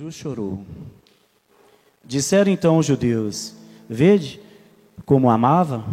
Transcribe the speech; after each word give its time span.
Jesus 0.00 0.14
chorou. 0.14 0.60
Disseram 2.02 2.50
então 2.50 2.78
os 2.78 2.86
judeus: 2.86 3.52
Vede 3.86 4.40
como 5.04 5.28
amava? 5.28 5.84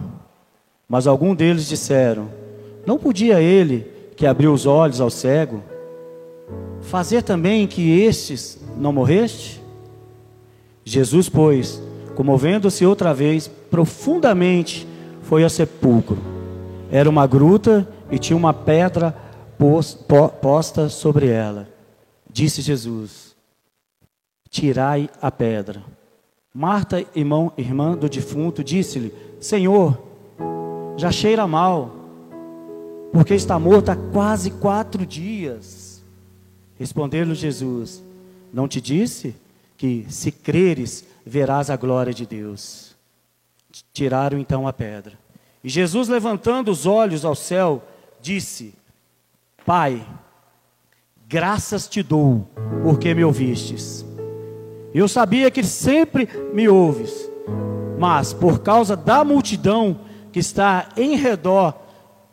Mas 0.87 1.07
algum 1.07 1.35
deles 1.35 1.67
disseram: 1.67 2.29
Não 2.85 2.97
podia 2.97 3.41
ele, 3.41 3.85
que 4.15 4.25
abriu 4.25 4.53
os 4.53 4.65
olhos 4.65 5.01
ao 5.01 5.09
cego, 5.09 5.61
fazer 6.83 7.21
também 7.21 7.67
que 7.67 7.99
estes 7.99 8.57
não 8.77 8.93
morreste? 8.93 9.61
Jesus, 10.85 11.27
pois, 11.27 11.83
comovendo-se 12.15 12.85
outra 12.85 13.13
vez, 13.13 13.49
profundamente 13.69 14.87
foi 15.23 15.43
ao 15.43 15.49
sepulcro. 15.49 16.17
Era 16.89 17.09
uma 17.09 17.27
gruta 17.27 17.85
e 18.09 18.17
tinha 18.17 18.37
uma 18.37 18.53
pedra 18.53 19.13
posta 20.41 20.87
sobre 20.87 21.27
ela. 21.27 21.67
Disse 22.31 22.61
Jesus: 22.61 23.26
Tirai 24.49 25.09
a 25.21 25.31
pedra. 25.31 25.83
Marta, 26.53 27.05
irmão, 27.15 27.51
irmã 27.57 27.95
do 27.95 28.09
defunto, 28.09 28.63
disse-lhe: 28.63 29.13
Senhor, 29.39 30.01
já 30.97 31.11
cheira 31.11 31.45
mal, 31.45 31.95
porque 33.11 33.35
está 33.35 33.59
morto 33.59 33.89
há 33.89 33.95
quase 33.95 34.51
quatro 34.51 35.05
dias. 35.05 36.03
Respondeu-lhe 36.79 37.35
Jesus: 37.35 38.03
Não 38.51 38.67
te 38.67 38.81
disse 38.81 39.35
que, 39.77 40.05
se 40.09 40.31
creres, 40.31 41.05
verás 41.25 41.69
a 41.69 41.75
glória 41.75 42.13
de 42.13 42.25
Deus? 42.25 42.95
Tiraram 43.93 44.39
então 44.39 44.67
a 44.67 44.73
pedra. 44.73 45.13
E 45.63 45.69
Jesus, 45.69 46.07
levantando 46.07 46.71
os 46.71 46.85
olhos 46.85 47.23
ao 47.23 47.35
céu, 47.35 47.83
disse: 48.21 48.73
Pai, 49.65 50.05
graças 51.27 51.87
te 51.87 52.01
dou, 52.01 52.49
porque 52.83 53.13
me 53.13 53.23
ouvistes. 53.23 54.05
Eu 54.97 55.07
sabia 55.07 55.51
que 55.51 55.63
sempre 55.63 56.27
me 56.51 56.67
ouves, 56.67 57.29
mas 57.99 58.33
por 58.33 58.61
causa 58.61 58.95
da 58.95 59.23
multidão 59.23 59.99
que 60.31 60.39
está 60.39 60.89
em 60.97 61.15
redor, 61.15 61.75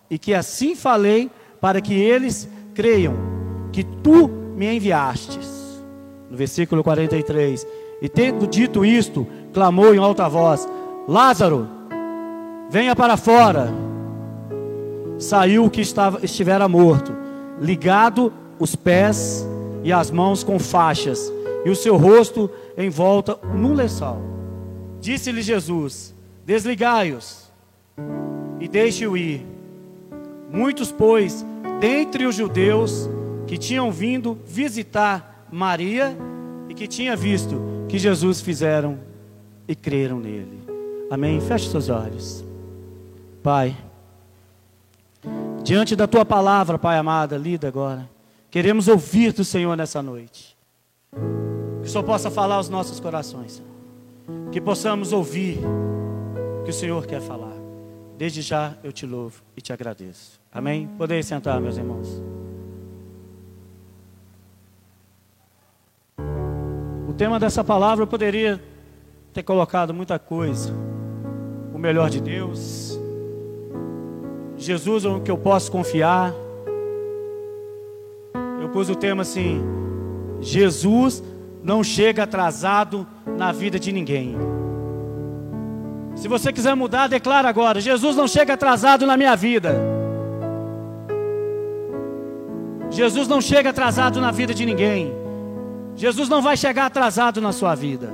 e 0.09 0.19
que 0.19 0.33
assim 0.33 0.75
falei, 0.75 1.31
para 1.61 1.81
que 1.83 1.93
eles 1.93 2.49
creiam 2.75 3.15
que 3.71 3.85
tu 3.85 4.29
me 4.57 4.75
enviastes. 4.75 5.83
No 6.31 6.37
versículo 6.39 6.83
43. 6.83 7.67
E 8.01 8.09
tendo 8.09 8.47
dito 8.47 8.83
isto, 8.83 9.27
clamou 9.53 9.95
em 9.95 9.99
alta 9.99 10.27
voz: 10.27 10.67
Lázaro, 11.07 11.69
venha 12.71 12.97
para 12.97 13.19
fora. 13.19 13.69
Saiu 15.19 15.67
o 15.67 15.71
que 15.71 15.83
estava, 15.83 16.25
estivera 16.25 16.67
morto, 16.67 17.15
ligado 17.61 18.33
os 18.59 18.75
pés 18.75 19.47
e 19.83 19.93
as 19.93 20.11
mãos 20.11 20.43
com 20.43 20.59
faixas, 20.59 21.31
e 21.65 21.71
o 21.71 21.77
seu 21.77 21.97
rosto 21.97 22.51
em 22.77 22.91
volta 22.91 23.39
num 23.55 23.75
lençol. 23.75 24.21
Disse-lhe 25.01 25.43
Jesus: 25.43 26.15
Desligai-os 26.45 27.51
e 28.61 28.69
deixe-o 28.69 29.17
ir. 29.17 29.45
Muitos, 30.51 30.93
pois, 30.93 31.45
dentre 31.81 32.27
os 32.27 32.35
judeus 32.35 33.09
que 33.47 33.59
tinham 33.59 33.91
vindo 33.91 34.39
visitar 34.47 35.47
Maria 35.51 36.17
e 36.69 36.75
que 36.75 36.87
tinha 36.87 37.17
visto 37.17 37.61
que 37.89 37.99
Jesus 37.99 38.41
fizeram 38.41 38.99
e 39.67 39.75
creram 39.75 40.21
nele. 40.21 40.63
Amém. 41.11 41.41
Feche 41.41 41.69
seus 41.71 41.89
olhos. 41.89 42.45
Pai, 43.43 43.77
diante 45.63 45.95
da 45.95 46.07
tua 46.07 46.25
palavra, 46.25 46.79
Pai 46.79 46.97
amada, 46.97 47.37
lida 47.37 47.69
agora. 47.69 48.09
Queremos 48.51 48.89
ouvir 48.89 49.33
do 49.33 49.45
Senhor 49.45 49.77
nessa 49.77 50.03
noite. 50.03 50.57
Que 51.85 51.89
o 51.91 51.93
Senhor 51.93 52.05
possa 52.05 52.31
falar 52.31 52.55
aos 52.55 52.71
nossos 52.71 52.99
corações. 52.99 53.63
Que 54.51 54.59
possamos 54.59 55.13
ouvir 55.13 55.59
o 56.59 56.65
que 56.65 56.71
o 56.71 56.73
Senhor 56.73 57.05
quer 57.05 57.21
falar. 57.21 57.53
Desde 58.17 58.41
já 58.41 58.75
eu 58.83 58.91
te 58.91 59.05
louvo 59.05 59.43
e 59.55 59.61
te 59.61 59.71
agradeço. 59.71 60.41
Amém? 60.51 60.89
Podeis 60.97 61.27
sentar, 61.27 61.61
meus 61.61 61.77
irmãos. 61.77 62.23
O 67.07 67.13
tema 67.13 67.39
dessa 67.39 67.63
palavra 67.63 68.05
eu 68.05 68.07
poderia 68.09 68.59
ter 69.35 69.43
colocado 69.43 69.93
muita 69.93 70.19
coisa. 70.19 70.73
O 71.75 71.79
melhor 71.79 72.09
de 72.09 72.19
Deus. 72.19 72.99
Jesus 74.57 75.05
é 75.05 75.09
o 75.09 75.21
que 75.21 75.31
eu 75.31 75.37
posso 75.37 75.71
confiar. 75.71 76.33
Eu 78.63 78.71
pus 78.71 78.89
o 78.89 78.95
tema 78.95 79.21
assim: 79.21 79.61
Jesus 80.41 81.23
não 81.65 81.83
chega 81.83 82.25
atrasado 82.25 83.07
na 83.27 83.51
vida 83.51 83.79
de 83.81 83.91
ninguém. 83.91 84.37
Se 86.15 86.29
você 86.29 86.53
quiser 86.53 86.77
mudar, 86.77 87.09
declara 87.09 87.49
agora: 87.49 87.81
Jesus 87.81 88.15
não 88.15 88.29
chega 88.29 88.53
atrasado 88.53 89.07
na 89.07 89.17
minha 89.17 89.35
vida. 89.35 89.75
Jesus 92.91 93.27
não 93.27 93.41
chega 93.41 93.71
atrasado 93.71 94.21
na 94.21 94.31
vida 94.31 94.55
de 94.55 94.65
ninguém. 94.65 95.13
Jesus 95.97 96.29
não 96.29 96.43
vai 96.43 96.57
chegar 96.57 96.87
atrasado 96.87 97.41
na 97.41 97.51
sua 97.51 97.75
vida. 97.75 98.11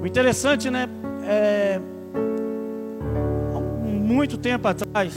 O 0.00 0.06
interessante, 0.06 0.70
né? 0.70 0.88
É, 1.24 1.80
muito 4.12 4.36
tempo 4.36 4.68
atrás, 4.68 5.14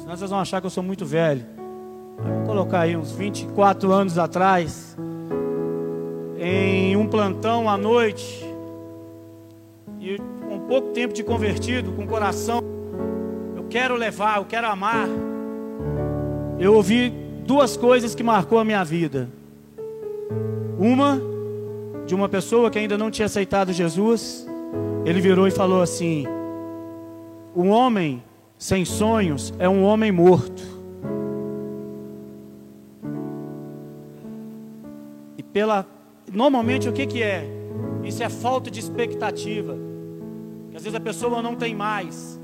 senão 0.00 0.16
vocês 0.16 0.30
vão 0.30 0.40
achar 0.40 0.60
que 0.60 0.66
eu 0.66 0.70
sou 0.70 0.82
muito 0.82 1.04
velho. 1.04 1.44
Vou 2.18 2.46
colocar 2.46 2.80
aí 2.80 2.96
uns 2.96 3.12
24 3.12 3.92
anos 3.92 4.18
atrás, 4.18 4.96
em 6.44 6.96
um 6.96 7.06
plantão 7.06 7.70
à 7.70 7.78
noite, 7.78 8.44
e 10.00 10.18
com 10.48 10.58
pouco 10.66 10.88
tempo 10.88 11.14
de 11.14 11.22
convertido, 11.22 11.92
com 11.92 12.04
coração, 12.04 12.58
eu 13.56 13.62
quero 13.70 13.94
levar, 13.94 14.38
eu 14.38 14.44
quero 14.44 14.66
amar. 14.66 15.06
Eu 16.58 16.74
ouvi 16.74 17.10
duas 17.46 17.76
coisas 17.76 18.12
que 18.12 18.24
marcou 18.24 18.58
a 18.58 18.64
minha 18.64 18.82
vida. 18.82 19.30
Uma 20.80 21.20
de 22.06 22.14
uma 22.14 22.28
pessoa 22.28 22.70
que 22.70 22.78
ainda 22.80 22.98
não 22.98 23.08
tinha 23.08 23.26
aceitado 23.26 23.72
Jesus, 23.72 24.44
ele 25.04 25.20
virou 25.20 25.46
e 25.46 25.50
falou 25.52 25.80
assim: 25.80 26.26
Um 27.54 27.68
homem 27.68 28.20
sem 28.58 28.84
sonhos 28.84 29.54
é 29.60 29.68
um 29.68 29.84
homem 29.84 30.10
morto. 30.10 30.60
E 35.38 35.42
pela 35.44 35.86
normalmente 36.32 36.88
o 36.88 36.92
que 36.92 37.06
que 37.06 37.22
é? 37.22 37.46
Isso 38.02 38.22
é 38.22 38.28
falta 38.28 38.70
de 38.70 38.80
expectativa. 38.80 39.76
Que 40.70 40.76
às 40.76 40.82
vezes 40.82 40.96
a 40.96 41.00
pessoa 41.00 41.42
não 41.42 41.54
tem 41.54 41.74
mais. 41.74 42.40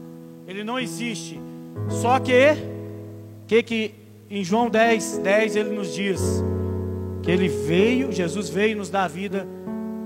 Ele 0.46 0.62
não 0.62 0.78
existe. 0.78 1.40
Só 1.88 2.18
que 2.18 2.56
que 3.46 3.62
que 3.62 3.94
em 4.30 4.44
João 4.44 4.68
10, 4.68 5.18
10 5.18 5.56
ele 5.56 5.70
nos 5.70 5.94
diz 5.94 6.20
que 7.22 7.30
ele 7.30 7.48
veio, 7.48 8.12
Jesus 8.12 8.48
veio 8.48 8.76
nos 8.76 8.90
dar 8.90 9.08
vida 9.08 9.46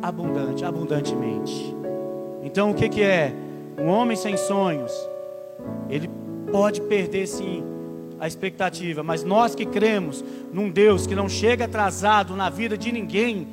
abundante, 0.01 0.65
abundantemente. 0.65 1.75
Então 2.43 2.71
o 2.71 2.75
que 2.75 2.89
que 2.89 3.03
é? 3.03 3.33
Um 3.79 3.89
homem 3.89 4.17
sem 4.17 4.37
sonhos, 4.37 4.93
ele 5.89 6.09
pode 6.51 6.81
perder 6.83 7.27
sim 7.27 7.65
a 8.21 8.29
expectativa, 8.29 9.03
mas 9.03 9.25
nós 9.25 9.55
que 9.55 9.67
cremos 9.67 10.25
num 10.53 10.71
Deus 10.71 11.07
que 11.07 11.15
não 11.15 11.29
chega 11.29 11.65
atrasado 11.65 12.37
na 12.37 12.49
vida 12.49 12.79
de 12.79 12.93
ninguém, 12.93 13.49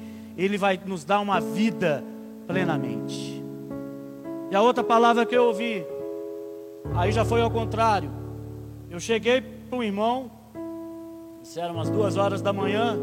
ele 0.45 0.57
vai 0.57 0.79
nos 0.85 1.03
dar 1.03 1.19
uma 1.19 1.41
vida 1.41 2.03
plenamente. 2.47 3.43
E 4.49 4.55
a 4.55 4.61
outra 4.61 4.83
palavra 4.83 5.25
que 5.25 5.35
eu 5.35 5.45
ouvi, 5.45 5.85
aí 6.95 7.11
já 7.11 7.25
foi 7.25 7.41
ao 7.41 7.51
contrário. 7.51 8.09
Eu 8.89 8.99
cheguei 8.99 9.41
para 9.41 9.77
um 9.77 9.83
irmão, 9.83 10.31
isso 11.43 11.59
era 11.59 11.71
umas 11.71 11.89
duas 11.89 12.15
horas 12.15 12.41
da 12.41 12.53
manhã, 12.53 12.97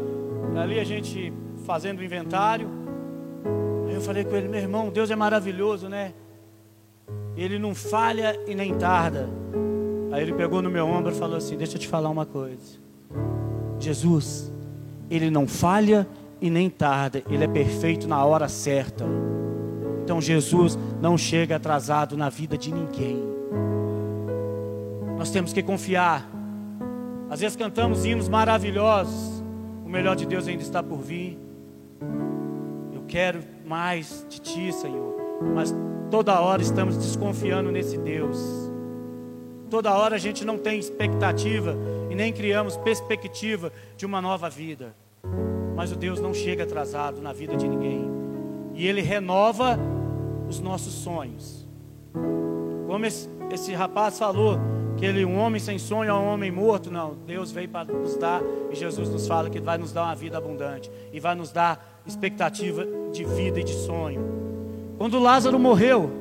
ali 0.59 0.79
a 0.79 0.83
gente 0.83 1.31
fazendo 1.65 1.99
o 1.99 2.03
inventário. 2.03 2.69
Aí 3.87 3.93
eu 3.93 4.01
falei 4.01 4.25
com 4.25 4.35
ele, 4.35 4.47
meu 4.47 4.59
irmão, 4.59 4.89
Deus 4.89 5.11
é 5.11 5.15
maravilhoso, 5.15 5.87
né? 5.87 6.13
Ele 7.35 7.59
não 7.59 7.75
falha 7.75 8.37
e 8.47 8.55
nem 8.55 8.73
tarda. 8.73 9.29
Aí 10.11 10.23
ele 10.23 10.33
pegou 10.33 10.61
no 10.61 10.71
meu 10.71 10.87
ombro 10.87 11.11
e 11.11 11.15
falou 11.15 11.37
assim: 11.37 11.55
Deixa 11.55 11.75
eu 11.75 11.79
te 11.79 11.87
falar 11.87 12.09
uma 12.09 12.25
coisa. 12.25 12.79
Jesus, 13.79 14.51
ele 15.09 15.29
não 15.29 15.47
falha 15.47 16.07
e 16.41 16.49
nem 16.49 16.69
tarda, 16.69 17.23
ele 17.29 17.43
é 17.43 17.47
perfeito 17.47 18.07
na 18.07 18.23
hora 18.23 18.47
certa. 18.47 19.05
Então 20.03 20.21
Jesus 20.21 20.77
não 21.01 21.17
chega 21.17 21.55
atrasado 21.55 22.15
na 22.15 22.29
vida 22.29 22.57
de 22.57 22.73
ninguém. 22.73 23.21
Nós 25.17 25.31
temos 25.31 25.51
que 25.51 25.63
confiar. 25.63 26.29
Às 27.29 27.41
vezes 27.41 27.57
cantamos 27.57 28.05
hinos 28.05 28.29
maravilhosos. 28.29 29.43
O 29.83 29.89
melhor 29.89 30.15
de 30.15 30.25
Deus 30.25 30.47
ainda 30.47 30.61
está 30.61 30.81
por 30.81 30.99
vir. 30.99 31.37
Eu 32.93 33.03
quero 33.07 33.39
mais 33.65 34.25
de 34.29 34.39
Ti, 34.39 34.71
Senhor. 34.71 35.15
Mas 35.53 35.73
toda 36.09 36.39
hora 36.39 36.61
estamos 36.61 36.97
desconfiando 36.97 37.71
nesse 37.71 37.97
Deus. 37.97 38.37
Toda 39.69 39.93
hora 39.93 40.15
a 40.15 40.19
gente 40.19 40.45
não 40.45 40.57
tem 40.57 40.79
expectativa 40.79 41.75
e 42.09 42.15
nem 42.15 42.31
criamos 42.31 42.77
perspectiva 42.77 43.73
de 43.97 44.05
uma 44.05 44.21
nova 44.21 44.49
vida. 44.49 44.95
Mas 45.77 45.93
o 45.93 45.95
Deus 45.95 46.19
não 46.19 46.33
chega 46.33 46.63
atrasado 46.63 47.21
na 47.21 47.31
vida 47.31 47.55
de 47.55 47.67
ninguém. 47.67 48.09
E 48.73 48.85
Ele 48.85 48.99
renova 48.99 49.79
os 50.49 50.59
nossos 50.59 50.93
sonhos. 50.93 51.65
Como 52.87 53.05
esse, 53.05 53.29
esse 53.51 53.73
rapaz 53.73 54.17
falou, 54.17 54.57
que 54.97 55.05
ele, 55.05 55.23
um 55.23 55.37
homem 55.37 55.59
sem 55.59 55.77
sonho 55.77 56.09
é 56.09 56.13
um 56.13 56.25
homem 56.25 56.51
morto. 56.51 56.89
Não, 56.89 57.15
Deus 57.25 57.51
veio 57.51 57.69
para 57.69 57.93
nos 57.93 58.17
dar, 58.17 58.41
e 58.71 58.75
Jesus 58.75 59.09
nos 59.09 59.27
fala 59.27 59.49
que 59.49 59.59
vai 59.59 59.77
nos 59.77 59.93
dar 59.93 60.03
uma 60.03 60.15
vida 60.15 60.37
abundante, 60.37 60.89
e 61.13 61.19
vai 61.19 61.35
nos 61.35 61.51
dar 61.51 62.01
expectativa 62.05 62.85
de 63.13 63.23
vida 63.23 63.59
e 63.59 63.63
de 63.63 63.73
sonho. 63.73 64.19
Quando 64.97 65.19
Lázaro 65.19 65.59
morreu, 65.59 66.11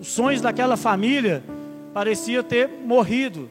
os 0.00 0.08
sonhos 0.08 0.40
daquela 0.40 0.76
família 0.76 1.44
parecia 1.92 2.42
ter 2.42 2.68
morrido. 2.68 3.50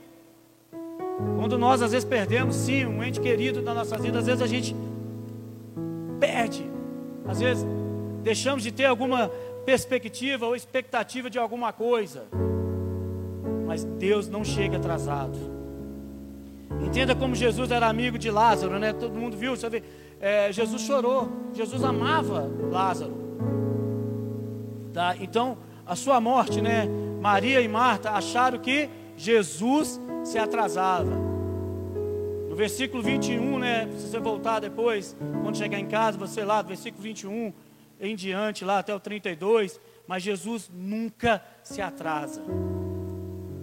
Quando 1.37 1.57
nós 1.57 1.81
às 1.81 1.91
vezes 1.91 2.07
perdemos, 2.07 2.55
sim, 2.55 2.85
um 2.85 3.03
ente 3.03 3.19
querido 3.19 3.61
da 3.61 3.73
nossa 3.73 3.97
vida, 3.97 4.19
às 4.19 4.25
vezes 4.25 4.41
a 4.41 4.47
gente 4.47 4.75
perde, 6.19 6.69
às 7.27 7.39
vezes 7.39 7.65
deixamos 8.21 8.63
de 8.63 8.71
ter 8.71 8.85
alguma 8.85 9.29
perspectiva 9.65 10.45
ou 10.45 10.55
expectativa 10.55 11.29
de 11.29 11.39
alguma 11.39 11.73
coisa. 11.73 12.25
Mas 13.65 13.83
Deus 13.83 14.27
não 14.27 14.43
chega 14.43 14.77
atrasado. 14.77 15.37
Entenda 16.85 17.15
como 17.15 17.35
Jesus 17.35 17.71
era 17.71 17.87
amigo 17.87 18.17
de 18.17 18.29
Lázaro, 18.29 18.79
né? 18.79 18.93
Todo 18.93 19.13
mundo 19.13 19.37
viu, 19.37 19.55
vê, 19.55 19.83
é, 20.19 20.51
Jesus 20.51 20.81
chorou, 20.81 21.29
Jesus 21.53 21.83
amava 21.83 22.49
Lázaro. 22.71 23.13
Tá? 24.93 25.15
Então, 25.19 25.57
a 25.85 25.95
sua 25.95 26.19
morte, 26.19 26.61
né? 26.61 26.87
Maria 27.21 27.61
e 27.61 27.67
Marta 27.67 28.11
acharam 28.11 28.59
que 28.59 28.89
Jesus 29.21 30.01
se 30.23 30.39
atrasava. 30.39 31.15
No 32.49 32.55
versículo 32.55 33.03
21, 33.03 33.59
né? 33.59 33.87
Se 33.95 34.07
você 34.07 34.19
voltar 34.19 34.59
depois, 34.59 35.15
quando 35.43 35.55
chegar 35.55 35.79
em 35.79 35.87
casa, 35.87 36.17
você 36.17 36.43
lá, 36.43 36.63
versículo 36.63 37.03
21 37.03 37.53
em 37.99 38.15
diante, 38.15 38.65
lá 38.65 38.79
até 38.79 38.95
o 38.95 38.99
32. 38.99 39.79
Mas 40.07 40.23
Jesus 40.23 40.71
nunca 40.73 41.43
se 41.63 41.83
atrasa. 41.83 42.41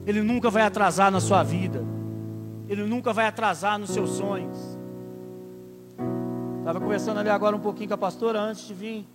Ele 0.06 0.22
nunca 0.22 0.48
vai 0.48 0.62
atrasar 0.62 1.10
na 1.10 1.20
sua 1.20 1.42
vida. 1.42 1.84
Ele 2.68 2.84
nunca 2.84 3.12
vai 3.12 3.26
atrasar 3.26 3.80
nos 3.80 3.90
seus 3.90 4.10
sonhos. 4.10 4.56
Estava 6.60 6.80
conversando 6.80 7.18
ali 7.18 7.30
agora 7.30 7.56
um 7.56 7.60
pouquinho 7.60 7.88
com 7.88 7.94
a 7.94 7.98
pastora 7.98 8.40
antes 8.40 8.64
de 8.64 8.74
vir. 8.74 9.08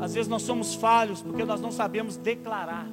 Às 0.00 0.14
vezes 0.14 0.28
nós 0.28 0.40
somos 0.42 0.74
falhos 0.74 1.20
porque 1.20 1.44
nós 1.44 1.60
não 1.60 1.70
sabemos 1.70 2.16
declarar 2.16 2.86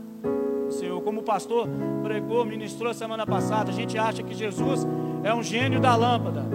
Senhor. 0.78 1.02
Como 1.02 1.22
o 1.22 1.24
pastor 1.24 1.68
pregou, 2.04 2.46
ministrou 2.46 2.94
semana 2.94 3.26
passada, 3.26 3.72
a 3.72 3.74
gente 3.74 3.98
acha 3.98 4.24
que 4.24 4.34
Jesus 4.34 4.86
é 5.24 5.34
um 5.34 5.42
gênio 5.44 5.80
da 5.80 5.96
lâmpada. 5.96 6.46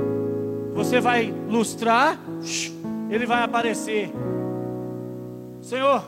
Você 0.75 1.01
vai 1.01 1.33
lustrar, 1.49 2.19
ele 3.11 3.27
vai 3.27 3.43
aparecer. 3.43 4.13
Senhor, 5.61 6.03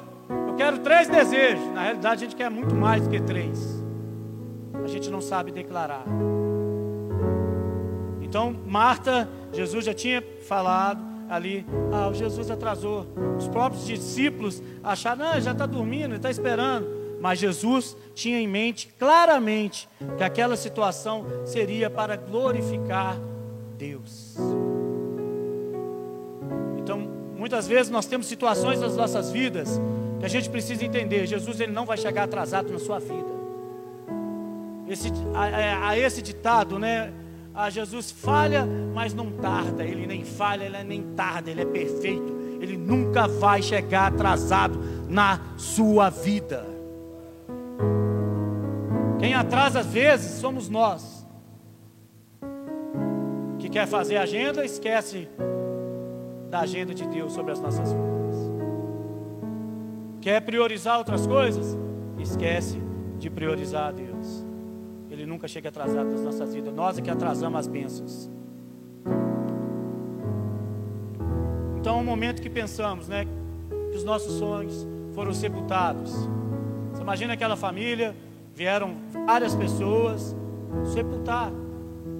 eu 0.48 0.54
quero 0.56 0.78
três 0.78 1.08
desejos. 1.08 1.64
Na 1.74 1.82
realidade, 1.82 2.24
a 2.24 2.26
gente 2.26 2.36
quer 2.36 2.50
muito 2.50 2.74
mais 2.74 3.02
do 3.02 3.10
que 3.10 3.20
três. 3.20 3.82
A 4.82 4.86
gente 4.86 5.10
não 5.10 5.20
sabe 5.20 5.50
declarar. 5.50 6.04
Então, 8.22 8.54
Marta, 8.66 9.28
Jesus 9.52 9.84
já 9.84 9.94
tinha 9.94 10.22
falado 10.46 11.00
ali, 11.28 11.64
ah, 11.92 12.12
Jesus 12.12 12.50
atrasou. 12.50 13.06
Os 13.38 13.48
próprios 13.48 13.86
discípulos 13.86 14.62
acharam, 14.82 15.24
não, 15.24 15.40
já 15.40 15.52
está 15.52 15.66
dormindo, 15.66 16.14
está 16.14 16.30
esperando. 16.30 17.03
Mas 17.24 17.38
Jesus 17.38 17.96
tinha 18.14 18.38
em 18.38 18.46
mente 18.46 18.86
claramente 18.98 19.88
que 20.18 20.22
aquela 20.22 20.58
situação 20.58 21.24
seria 21.46 21.88
para 21.88 22.16
glorificar 22.16 23.18
Deus. 23.78 24.36
Então, 26.76 26.98
muitas 27.34 27.66
vezes 27.66 27.90
nós 27.90 28.04
temos 28.04 28.26
situações 28.26 28.78
nas 28.78 28.94
nossas 28.94 29.32
vidas 29.32 29.80
que 30.20 30.26
a 30.26 30.28
gente 30.28 30.50
precisa 30.50 30.84
entender. 30.84 31.26
Jesus 31.26 31.60
ele 31.60 31.72
não 31.72 31.86
vai 31.86 31.96
chegar 31.96 32.24
atrasado 32.24 32.70
na 32.70 32.78
sua 32.78 32.98
vida. 32.98 33.32
Esse, 34.86 35.10
a, 35.34 35.88
a 35.88 35.98
esse 35.98 36.20
ditado, 36.20 36.78
né? 36.78 37.10
A 37.54 37.70
Jesus 37.70 38.10
falha, 38.10 38.68
mas 38.92 39.14
não 39.14 39.30
tarda. 39.30 39.82
Ele 39.82 40.06
nem 40.06 40.26
falha, 40.26 40.64
ele 40.64 40.84
nem 40.84 41.02
tarda. 41.14 41.50
Ele 41.50 41.62
é 41.62 41.64
perfeito. 41.64 42.58
Ele 42.60 42.76
nunca 42.76 43.26
vai 43.26 43.62
chegar 43.62 44.12
atrasado 44.12 44.78
na 45.08 45.40
sua 45.56 46.10
vida. 46.10 46.73
Quem 49.24 49.32
atrasa 49.32 49.80
às 49.80 49.86
vezes 49.86 50.32
somos 50.32 50.68
nós. 50.68 51.26
Que 53.58 53.70
quer 53.70 53.86
fazer 53.86 54.18
agenda, 54.18 54.62
esquece 54.66 55.26
da 56.50 56.60
agenda 56.60 56.92
de 56.92 57.08
Deus 57.08 57.32
sobre 57.32 57.52
as 57.52 57.58
nossas 57.58 57.90
vidas. 57.90 58.36
Quer 60.20 60.42
priorizar 60.42 60.98
outras 60.98 61.26
coisas, 61.26 61.74
esquece 62.18 62.78
de 63.18 63.30
priorizar 63.30 63.88
a 63.88 63.92
Deus. 63.92 64.44
Ele 65.08 65.24
nunca 65.24 65.48
chega 65.48 65.70
atrasado 65.70 66.10
nas 66.10 66.20
nossas 66.20 66.54
vidas. 66.54 66.74
Nós 66.74 66.98
é 66.98 67.00
que 67.00 67.08
atrasamos 67.10 67.60
as 67.60 67.66
bênçãos. 67.66 68.30
Então 71.78 71.96
é 71.96 72.00
um 72.02 72.04
momento 72.04 72.42
que 72.42 72.50
pensamos, 72.50 73.08
né? 73.08 73.26
Que 73.90 73.96
os 73.96 74.04
nossos 74.04 74.34
sonhos 74.34 74.86
foram 75.14 75.32
sepultados. 75.32 76.12
Você 76.92 77.00
imagina 77.00 77.32
aquela 77.32 77.56
família 77.56 78.14
vieram 78.54 78.96
várias 79.26 79.54
pessoas 79.54 80.34
sepultar. 80.92 81.50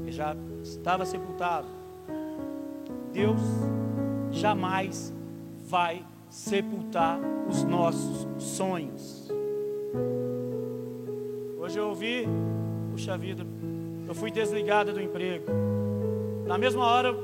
Ele 0.03 0.13
já 0.13 0.37
estava 0.63 1.07
sepultado. 1.07 1.69
Deus 3.13 3.41
jamais 4.33 5.15
vai 5.67 6.05
sepultar 6.29 7.21
os 7.49 7.63
nossos 7.63 8.27
sonhos. 8.43 9.31
Hoje 11.59 11.79
eu 11.79 11.89
ouvi, 11.89 12.27
puxa 12.91 13.17
vida, 13.17 13.47
eu 14.07 14.15
fui 14.15 14.31
desligada 14.31 14.93
do 14.93 15.01
emprego. 15.01 15.47
Na 16.47 16.59
mesma 16.59 16.85
hora 16.85 17.15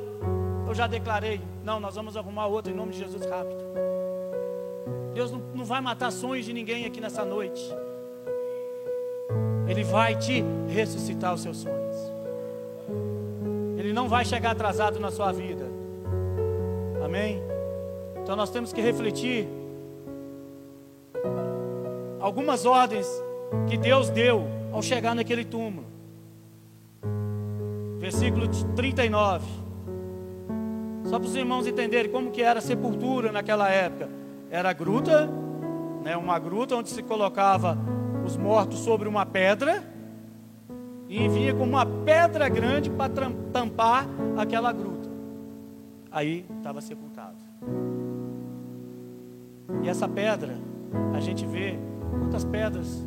eu 0.66 0.74
já 0.74 0.86
declarei: 0.86 1.40
não, 1.64 1.80
nós 1.80 1.96
vamos 1.96 2.16
arrumar 2.16 2.46
outro 2.46 2.72
em 2.72 2.76
nome 2.76 2.92
de 2.92 2.98
Jesus 2.98 3.26
rápido. 3.26 3.60
Deus 5.12 5.32
não, 5.32 5.40
não 5.54 5.64
vai 5.64 5.80
matar 5.80 6.12
sonhos 6.12 6.46
de 6.46 6.52
ninguém 6.52 6.86
aqui 6.86 7.00
nessa 7.00 7.24
noite. 7.24 7.60
Ele 9.70 9.84
vai 9.84 10.16
te 10.16 10.44
ressuscitar 10.68 11.32
os 11.32 11.42
seus 11.42 11.58
sonhos. 11.58 11.96
Ele 13.78 13.92
não 13.92 14.08
vai 14.08 14.24
chegar 14.24 14.50
atrasado 14.50 14.98
na 14.98 15.12
sua 15.12 15.30
vida. 15.30 15.64
Amém? 17.04 17.40
Então 18.20 18.34
nós 18.34 18.50
temos 18.50 18.72
que 18.72 18.80
refletir 18.80 19.46
algumas 22.18 22.66
ordens 22.66 23.06
que 23.68 23.76
Deus 23.76 24.10
deu 24.10 24.44
ao 24.72 24.82
chegar 24.82 25.14
naquele 25.14 25.44
túmulo. 25.44 25.86
Versículo 28.00 28.48
39. 28.74 29.46
Só 31.04 31.16
para 31.20 31.28
os 31.28 31.36
irmãos 31.36 31.68
entenderem 31.68 32.10
como 32.10 32.32
que 32.32 32.42
era 32.42 32.58
a 32.58 32.62
sepultura 32.62 33.30
naquela 33.30 33.70
época. 33.70 34.08
Era 34.50 34.72
gruta, 34.72 35.30
né, 36.02 36.16
uma 36.16 36.40
gruta 36.40 36.74
onde 36.74 36.88
se 36.88 37.04
colocava 37.04 37.78
os 38.24 38.36
mortos 38.36 38.80
sobre 38.80 39.08
uma 39.08 39.24
pedra 39.24 39.82
e 41.08 41.28
vinha 41.28 41.52
com 41.52 41.64
uma 41.64 41.84
pedra 41.84 42.48
grande 42.48 42.88
para 42.88 43.10
tampar 43.52 44.06
aquela 44.36 44.72
gruta. 44.72 45.08
Aí 46.10 46.46
estava 46.56 46.80
sepultado. 46.80 47.36
E 49.82 49.88
essa 49.88 50.08
pedra, 50.08 50.56
a 51.14 51.20
gente 51.20 51.44
vê 51.46 51.78
quantas 52.20 52.44
pedras 52.44 53.04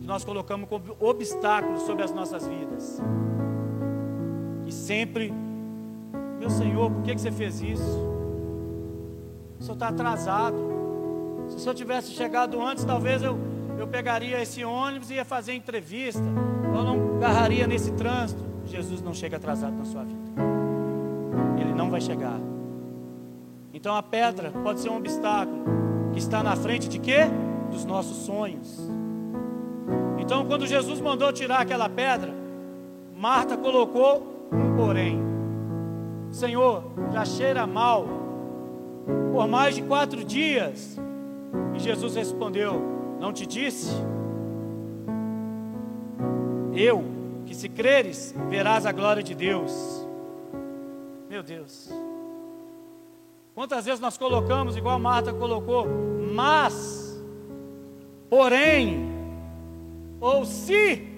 que 0.00 0.06
nós 0.06 0.24
colocamos 0.24 0.68
como 0.68 0.96
obstáculos 0.98 1.82
sobre 1.82 2.02
as 2.02 2.12
nossas 2.12 2.46
vidas. 2.46 3.00
E 4.66 4.72
sempre, 4.72 5.32
meu 6.38 6.48
Senhor, 6.48 6.90
por 6.90 7.02
que, 7.02 7.14
que 7.14 7.20
você 7.20 7.30
fez 7.30 7.60
isso? 7.60 7.98
O 9.60 9.62
Senhor 9.62 9.74
está 9.74 9.88
atrasado. 9.88 10.56
Se 11.48 11.56
o 11.56 11.58
Senhor 11.58 11.74
tivesse 11.74 12.12
chegado 12.12 12.60
antes, 12.60 12.84
talvez 12.84 13.22
eu 13.22 13.51
eu 13.78 13.86
pegaria 13.86 14.40
esse 14.40 14.64
ônibus 14.64 15.10
e 15.10 15.14
ia 15.14 15.24
fazer 15.24 15.54
entrevista, 15.54 16.22
eu 16.74 16.84
não 16.84 17.16
agarraria 17.16 17.66
nesse 17.66 17.92
trânsito. 17.92 18.42
Jesus 18.64 19.02
não 19.02 19.12
chega 19.12 19.36
atrasado 19.36 19.76
na 19.76 19.84
sua 19.84 20.04
vida. 20.04 20.20
Ele 21.60 21.74
não 21.74 21.90
vai 21.90 22.00
chegar. 22.00 22.38
Então 23.72 23.94
a 23.94 24.02
pedra 24.02 24.50
pode 24.50 24.80
ser 24.80 24.90
um 24.90 24.96
obstáculo 24.96 25.64
que 26.12 26.18
está 26.18 26.42
na 26.42 26.54
frente 26.54 26.88
de 26.88 26.98
quê? 26.98 27.20
Dos 27.70 27.84
nossos 27.84 28.24
sonhos. 28.26 28.78
Então 30.18 30.46
quando 30.46 30.66
Jesus 30.66 31.00
mandou 31.00 31.32
tirar 31.32 31.60
aquela 31.60 31.88
pedra, 31.88 32.32
Marta 33.16 33.56
colocou 33.56 34.48
um 34.52 34.76
porém. 34.76 35.20
Senhor, 36.30 36.84
já 37.12 37.24
cheira 37.24 37.66
mal 37.66 38.06
por 39.32 39.46
mais 39.48 39.74
de 39.74 39.82
quatro 39.82 40.24
dias. 40.24 40.98
E 41.74 41.78
Jesus 41.78 42.14
respondeu: 42.14 43.01
não 43.22 43.32
te 43.32 43.46
disse? 43.46 43.88
Eu, 46.74 47.04
que 47.46 47.54
se 47.54 47.68
creres, 47.68 48.34
verás 48.50 48.84
a 48.84 48.90
glória 48.90 49.22
de 49.22 49.32
Deus. 49.32 49.72
Meu 51.30 51.40
Deus. 51.40 51.88
Quantas 53.54 53.84
vezes 53.84 54.00
nós 54.00 54.18
colocamos, 54.18 54.76
igual 54.76 54.98
Marta 54.98 55.32
colocou, 55.32 55.86
mas, 56.34 57.22
porém, 58.28 59.08
ou 60.20 60.44
se. 60.44 61.08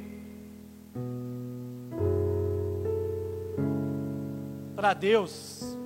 Para 4.76 4.92
Deus, 4.92 5.78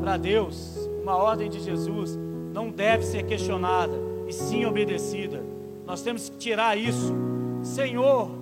para 0.00 0.16
Deus, 0.16 0.88
uma 1.02 1.14
ordem 1.14 1.50
de 1.50 1.60
Jesus 1.60 2.18
não 2.58 2.70
deve 2.70 3.04
ser 3.04 3.22
questionada 3.22 3.94
e 4.26 4.32
sim 4.32 4.66
obedecida. 4.66 5.40
Nós 5.86 6.02
temos 6.02 6.28
que 6.28 6.36
tirar 6.38 6.76
isso. 6.76 7.14
Senhor, 7.62 8.32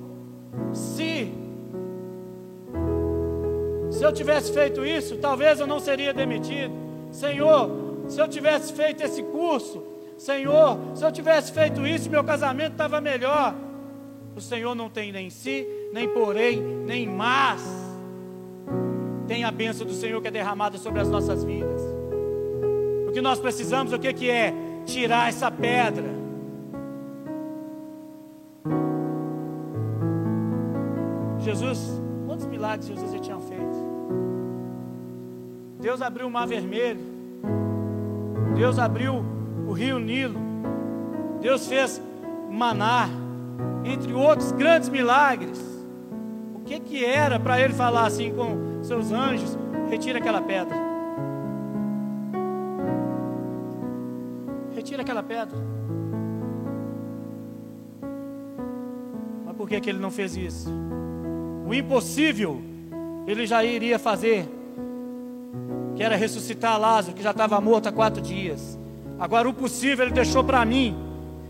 se 0.72 1.30
se 3.90 4.02
eu 4.02 4.10
tivesse 4.12 4.52
feito 4.54 4.86
isso, 4.86 5.18
talvez 5.18 5.60
eu 5.60 5.66
não 5.66 5.78
seria 5.78 6.14
demitido. 6.14 6.72
Senhor, 7.10 7.70
se 8.08 8.18
eu 8.18 8.26
tivesse 8.26 8.72
feito 8.72 9.02
esse 9.02 9.22
curso, 9.22 9.84
Senhor, 10.16 10.78
se 10.94 11.04
eu 11.04 11.12
tivesse 11.12 11.52
feito 11.52 11.86
isso, 11.86 12.08
meu 12.08 12.24
casamento 12.24 12.72
estava 12.72 13.02
melhor. 13.02 13.54
O 14.34 14.40
Senhor 14.40 14.74
não 14.74 14.88
tem 14.88 15.12
nem 15.12 15.28
si, 15.28 15.66
nem 15.92 16.08
porém, 16.08 16.58
nem 16.86 17.06
mas. 17.06 17.62
Tem 19.28 19.44
a 19.44 19.50
bênção 19.50 19.86
do 19.86 19.92
Senhor 19.92 20.22
que 20.22 20.28
é 20.28 20.30
derramada 20.30 20.78
sobre 20.78 21.00
as 21.00 21.08
nossas 21.10 21.44
vidas. 21.44 21.75
Que 23.16 23.22
nós 23.22 23.40
precisamos, 23.40 23.94
o 23.94 23.98
que, 23.98 24.12
que 24.12 24.28
é? 24.28 24.52
Tirar 24.84 25.30
essa 25.30 25.50
pedra. 25.50 26.04
Jesus, 31.38 31.98
quantos 32.26 32.44
milagres 32.44 32.86
Jesus 32.86 33.10
já 33.10 33.18
tinha 33.18 33.38
feito? 33.38 33.78
Deus 35.80 36.02
abriu 36.02 36.26
o 36.26 36.30
mar 36.30 36.46
vermelho. 36.46 37.00
Deus 38.54 38.78
abriu 38.78 39.24
o 39.66 39.72
rio 39.72 39.98
Nilo. 39.98 40.38
Deus 41.40 41.66
fez 41.66 41.98
maná, 42.50 43.08
entre 43.82 44.12
outros 44.12 44.52
grandes 44.52 44.90
milagres. 44.90 45.58
O 46.54 46.60
que 46.66 46.78
que 46.80 47.02
era 47.02 47.40
para 47.40 47.58
ele 47.58 47.72
falar 47.72 48.04
assim 48.04 48.34
com 48.34 48.82
seus 48.82 49.10
anjos? 49.10 49.56
Retira 49.88 50.18
aquela 50.18 50.42
pedra. 50.42 50.85
Retira 54.86 55.02
aquela 55.02 55.22
pedra. 55.24 55.58
Mas 59.44 59.56
por 59.56 59.68
que 59.68 59.80
que 59.80 59.90
ele 59.90 59.98
não 59.98 60.12
fez 60.12 60.36
isso? 60.36 60.72
O 61.66 61.74
impossível 61.74 62.62
ele 63.26 63.48
já 63.48 63.64
iria 63.64 63.98
fazer 63.98 64.48
que 65.96 66.04
era 66.04 66.14
ressuscitar 66.14 66.78
Lázaro, 66.78 67.16
que 67.16 67.22
já 67.22 67.32
estava 67.32 67.60
morto 67.60 67.88
há 67.88 67.92
quatro 67.92 68.22
dias. 68.22 68.78
Agora, 69.18 69.48
o 69.48 69.52
possível 69.52 70.04
ele 70.06 70.14
deixou 70.14 70.44
para 70.44 70.64
mim 70.64 70.96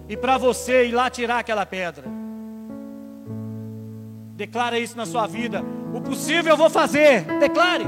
e 0.08 0.16
para 0.16 0.38
você 0.38 0.86
ir 0.86 0.92
lá 0.92 1.10
tirar 1.10 1.40
aquela 1.40 1.66
pedra. 1.66 2.04
Declara 4.34 4.78
isso 4.78 4.96
na 4.96 5.04
sua 5.04 5.26
vida. 5.26 5.62
O 5.92 6.00
possível 6.00 6.54
eu 6.54 6.56
vou 6.56 6.70
fazer. 6.70 7.24
Declare. 7.38 7.84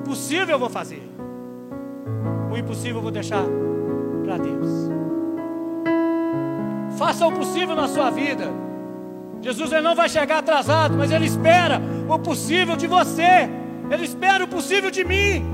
O 0.00 0.04
possível 0.04 0.54
eu 0.54 0.58
vou 0.58 0.70
fazer. 0.70 1.07
Impossível 2.58 2.96
eu 2.96 3.02
vou 3.02 3.10
deixar 3.10 3.44
para 4.24 4.38
Deus. 4.38 4.68
Faça 6.98 7.26
o 7.26 7.32
possível 7.32 7.76
na 7.76 7.86
sua 7.86 8.10
vida. 8.10 8.46
Jesus 9.40 9.70
ele 9.70 9.82
não 9.82 9.94
vai 9.94 10.08
chegar 10.08 10.38
atrasado, 10.38 10.96
mas 10.96 11.12
ele 11.12 11.26
espera 11.26 11.80
o 12.08 12.18
possível 12.18 12.76
de 12.76 12.86
você. 12.86 13.48
Ele 13.90 14.04
espera 14.04 14.44
o 14.44 14.48
possível 14.48 14.90
de 14.90 15.04
mim. 15.04 15.44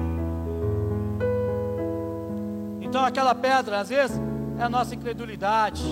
Então 2.80 3.04
aquela 3.04 3.34
pedra, 3.34 3.80
às 3.80 3.88
vezes, 3.90 4.18
é 4.58 4.62
a 4.62 4.68
nossa 4.68 4.94
incredulidade, 4.94 5.84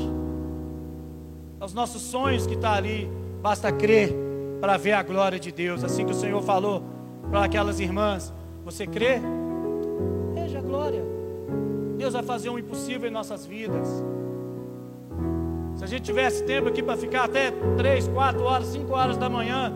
é 1.60 1.64
os 1.64 1.74
nossos 1.74 2.00
sonhos 2.02 2.46
que 2.46 2.54
está 2.54 2.74
ali. 2.74 3.10
Basta 3.42 3.70
crer 3.70 4.14
para 4.60 4.76
ver 4.76 4.92
a 4.92 5.02
glória 5.02 5.38
de 5.38 5.52
Deus. 5.52 5.84
Assim 5.84 6.06
que 6.06 6.12
o 6.12 6.14
Senhor 6.14 6.40
falou 6.42 6.82
para 7.30 7.44
aquelas 7.44 7.78
irmãs: 7.80 8.32
Você 8.64 8.86
crê? 8.86 9.20
A 10.62 10.68
glória. 10.68 11.02
Deus 11.98 12.12
vai 12.12 12.22
fazer 12.22 12.50
um 12.50 12.58
impossível 12.58 13.08
em 13.08 13.12
nossas 13.12 13.44
vidas. 13.44 13.88
Se 15.76 15.84
a 15.84 15.86
gente 15.86 16.02
tivesse 16.02 16.44
tempo 16.44 16.68
aqui 16.68 16.82
para 16.82 16.96
ficar 16.96 17.24
até 17.24 17.50
3, 17.76 18.08
4 18.08 18.42
horas, 18.42 18.68
5 18.68 18.92
horas 18.92 19.16
da 19.16 19.28
manhã, 19.28 19.72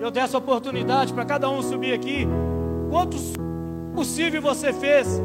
eu 0.00 0.10
desse 0.10 0.36
oportunidade 0.36 1.12
para 1.12 1.24
cada 1.24 1.50
um 1.50 1.60
subir 1.62 1.92
aqui. 1.92 2.26
Quantos 2.90 3.32
possível 3.94 4.40
você 4.40 4.72
fez 4.72 5.20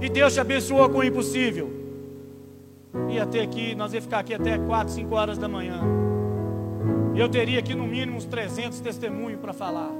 e 0.00 0.08
Deus 0.08 0.34
te 0.34 0.40
abençoou 0.40 0.88
com 0.88 0.98
o 0.98 1.04
impossível? 1.04 1.70
Ia 3.10 3.26
ter 3.26 3.40
aqui, 3.40 3.74
nós 3.74 3.94
ia 3.94 4.02
ficar 4.02 4.18
aqui 4.18 4.34
até 4.34 4.58
4, 4.58 4.92
5 4.92 5.14
horas 5.14 5.38
da 5.38 5.48
manhã. 5.48 5.80
Eu 7.16 7.28
teria 7.28 7.58
aqui 7.58 7.74
no 7.74 7.84
mínimo 7.86 8.16
uns 8.16 8.24
300 8.26 8.80
testemunhos 8.80 9.40
para 9.40 9.52
falar. 9.52 9.90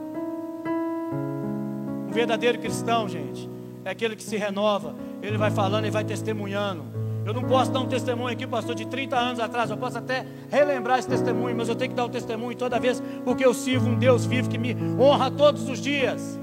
Um 2.06 2.12
verdadeiro 2.12 2.58
cristão, 2.58 3.08
gente, 3.08 3.48
é 3.88 3.92
aquele 3.92 4.14
que 4.14 4.22
se 4.22 4.36
renova, 4.36 4.94
ele 5.22 5.38
vai 5.38 5.50
falando 5.50 5.86
e 5.86 5.90
vai 5.90 6.04
testemunhando. 6.04 6.84
Eu 7.24 7.32
não 7.32 7.42
posso 7.42 7.70
dar 7.70 7.80
um 7.80 7.86
testemunho 7.86 8.28
aqui, 8.28 8.46
pastor, 8.46 8.74
de 8.74 8.86
30 8.86 9.16
anos 9.16 9.40
atrás. 9.40 9.70
Eu 9.70 9.76
posso 9.76 9.96
até 9.98 10.26
relembrar 10.50 10.98
esse 10.98 11.08
testemunho, 11.08 11.56
mas 11.56 11.68
eu 11.68 11.74
tenho 11.74 11.90
que 11.90 11.96
dar 11.96 12.04
o 12.04 12.08
um 12.08 12.10
testemunho 12.10 12.56
toda 12.56 12.78
vez, 12.78 13.02
porque 13.24 13.44
eu 13.44 13.52
sirvo 13.52 13.88
um 13.88 13.98
Deus 13.98 14.26
vivo 14.26 14.48
que 14.48 14.58
me 14.58 14.76
honra 14.98 15.30
todos 15.30 15.68
os 15.68 15.80
dias. 15.80 16.38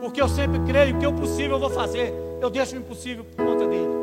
Porque 0.00 0.20
eu 0.20 0.28
sempre 0.28 0.58
creio 0.60 0.98
que 0.98 1.06
o 1.06 1.12
possível 1.12 1.52
eu 1.52 1.60
vou 1.60 1.70
fazer. 1.70 2.12
Eu 2.40 2.50
deixo 2.50 2.74
o 2.74 2.78
impossível 2.78 3.24
por 3.24 3.44
conta 3.44 3.66
dele. 3.66 3.94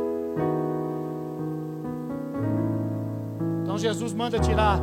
Então 3.64 3.78
Jesus 3.78 4.14
manda 4.14 4.40
tirar 4.40 4.80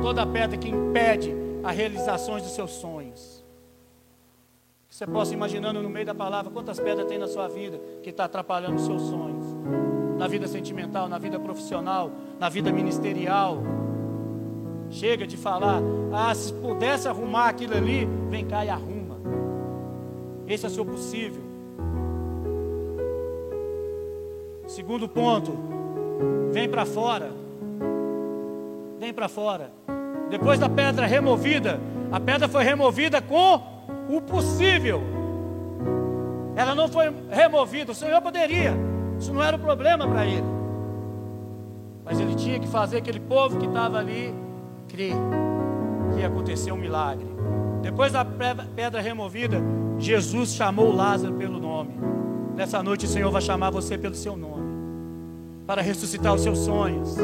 toda 0.00 0.22
a 0.22 0.26
pedra 0.26 0.56
que 0.56 0.68
impede 0.68 1.34
a 1.62 1.70
realizações 1.70 2.42
dos 2.42 2.52
seus 2.52 2.70
sonhos. 2.72 3.35
Você 4.96 5.06
possa 5.06 5.34
imaginando 5.34 5.82
no 5.82 5.90
meio 5.90 6.06
da 6.06 6.14
palavra 6.14 6.50
quantas 6.50 6.80
pedras 6.80 7.06
tem 7.06 7.18
na 7.18 7.28
sua 7.28 7.46
vida 7.48 7.78
que 8.02 8.08
está 8.08 8.24
atrapalhando 8.24 8.76
os 8.76 8.86
seus 8.86 9.02
sonhos. 9.02 9.44
Na 10.16 10.26
vida 10.26 10.48
sentimental, 10.48 11.06
na 11.06 11.18
vida 11.18 11.38
profissional, 11.38 12.10
na 12.40 12.48
vida 12.48 12.72
ministerial. 12.72 13.58
Chega 14.88 15.26
de 15.26 15.36
falar, 15.36 15.82
ah, 16.14 16.34
se 16.34 16.50
pudesse 16.50 17.06
arrumar 17.06 17.50
aquilo 17.50 17.76
ali, 17.76 18.08
vem 18.30 18.46
cá 18.46 18.64
e 18.64 18.70
arruma. 18.70 19.18
Esse 20.48 20.64
é 20.64 20.68
o 20.68 20.72
seu 20.72 20.86
possível. 20.86 21.42
Segundo 24.66 25.06
ponto, 25.06 25.52
vem 26.52 26.70
para 26.70 26.86
fora. 26.86 27.32
Vem 28.98 29.12
para 29.12 29.28
fora. 29.28 29.70
Depois 30.30 30.58
da 30.58 30.70
pedra 30.70 31.04
removida, 31.04 31.78
a 32.10 32.18
pedra 32.18 32.48
foi 32.48 32.64
removida 32.64 33.20
com 33.20 33.75
o 34.08 34.20
possível. 34.20 35.02
Ela 36.54 36.74
não 36.74 36.88
foi 36.88 37.12
removida. 37.30 37.92
O 37.92 37.94
Senhor 37.94 38.20
poderia, 38.22 38.74
isso 39.18 39.32
não 39.32 39.42
era 39.42 39.56
o 39.56 39.60
um 39.60 39.62
problema 39.62 40.06
para 40.06 40.26
ele. 40.26 40.46
Mas 42.04 42.20
ele 42.20 42.34
tinha 42.34 42.58
que 42.58 42.68
fazer 42.68 42.98
aquele 42.98 43.20
povo 43.20 43.58
que 43.58 43.66
estava 43.66 43.98
ali 43.98 44.34
crer 44.88 45.14
que 46.12 46.20
ia 46.20 46.28
acontecer 46.28 46.72
um 46.72 46.76
milagre. 46.76 47.26
Depois 47.82 48.12
da 48.12 48.24
pedra 48.24 49.00
removida, 49.00 49.60
Jesus 49.98 50.54
chamou 50.54 50.94
Lázaro 50.94 51.34
pelo 51.34 51.58
nome. 51.58 51.94
Nessa 52.54 52.82
noite 52.82 53.04
o 53.04 53.08
Senhor 53.08 53.30
vai 53.30 53.42
chamar 53.42 53.70
você 53.70 53.98
pelo 53.98 54.14
seu 54.14 54.36
nome. 54.36 54.66
Para 55.66 55.82
ressuscitar 55.82 56.34
os 56.34 56.42
seus 56.42 56.60
sonhos. 56.60 57.16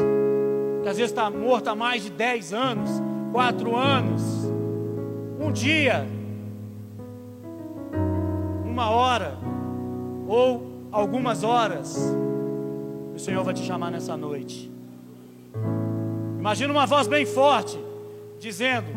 Que 0.83 0.89
às 0.89 0.97
vezes 0.97 1.11
está 1.11 1.29
morto 1.29 1.69
há 1.69 1.75
mais 1.75 2.03
de 2.03 2.09
10 2.11 2.53
anos, 2.53 2.89
4 3.31 3.75
anos. 3.75 4.21
Um 5.39 5.51
dia 5.51 6.05
uma 8.73 8.89
hora 8.89 9.37
ou 10.27 10.87
algumas 10.91 11.43
horas, 11.43 11.95
o 13.13 13.19
Senhor 13.19 13.43
vai 13.43 13.53
te 13.53 13.63
chamar 13.63 13.91
nessa 13.91 14.17
noite. 14.17 14.71
Imagina 16.39 16.73
uma 16.73 16.87
voz 16.87 17.07
bem 17.07 17.23
forte 17.23 17.79
dizendo: 18.39 18.87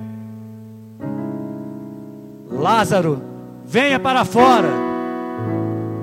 Lázaro, 2.50 3.23
venha 3.66 4.00
para 4.00 4.25
fora. 4.25 4.71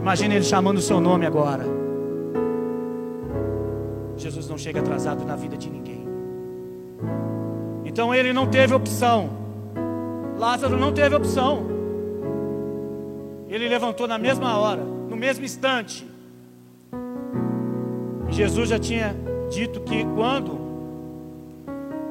Imagina 0.01 0.35
ele 0.35 0.45
chamando 0.45 0.77
o 0.77 0.81
seu 0.81 0.99
nome 0.99 1.25
agora. 1.25 1.65
Jesus 4.15 4.47
não 4.47 4.57
chega 4.57 4.81
atrasado 4.81 5.25
na 5.25 5.35
vida 5.35 5.57
de 5.57 5.69
ninguém. 5.69 6.07
Então 7.83 8.13
ele 8.13 8.33
não 8.33 8.45
teve 8.45 8.75
opção. 8.75 9.31
Lázaro 10.37 10.77
não 10.77 10.91
teve 10.91 11.15
opção. 11.15 11.72
Ele 13.53 13.69
levantou 13.69 14.07
na 14.07 14.17
mesma 14.17 14.57
hora, 14.57 14.83
no 14.83 15.15
mesmo 15.15 15.45
instante. 15.45 16.09
Jesus 18.27 18.69
já 18.69 18.79
tinha 18.79 19.15
dito 19.51 19.79
que 19.81 20.03
quando 20.15 20.59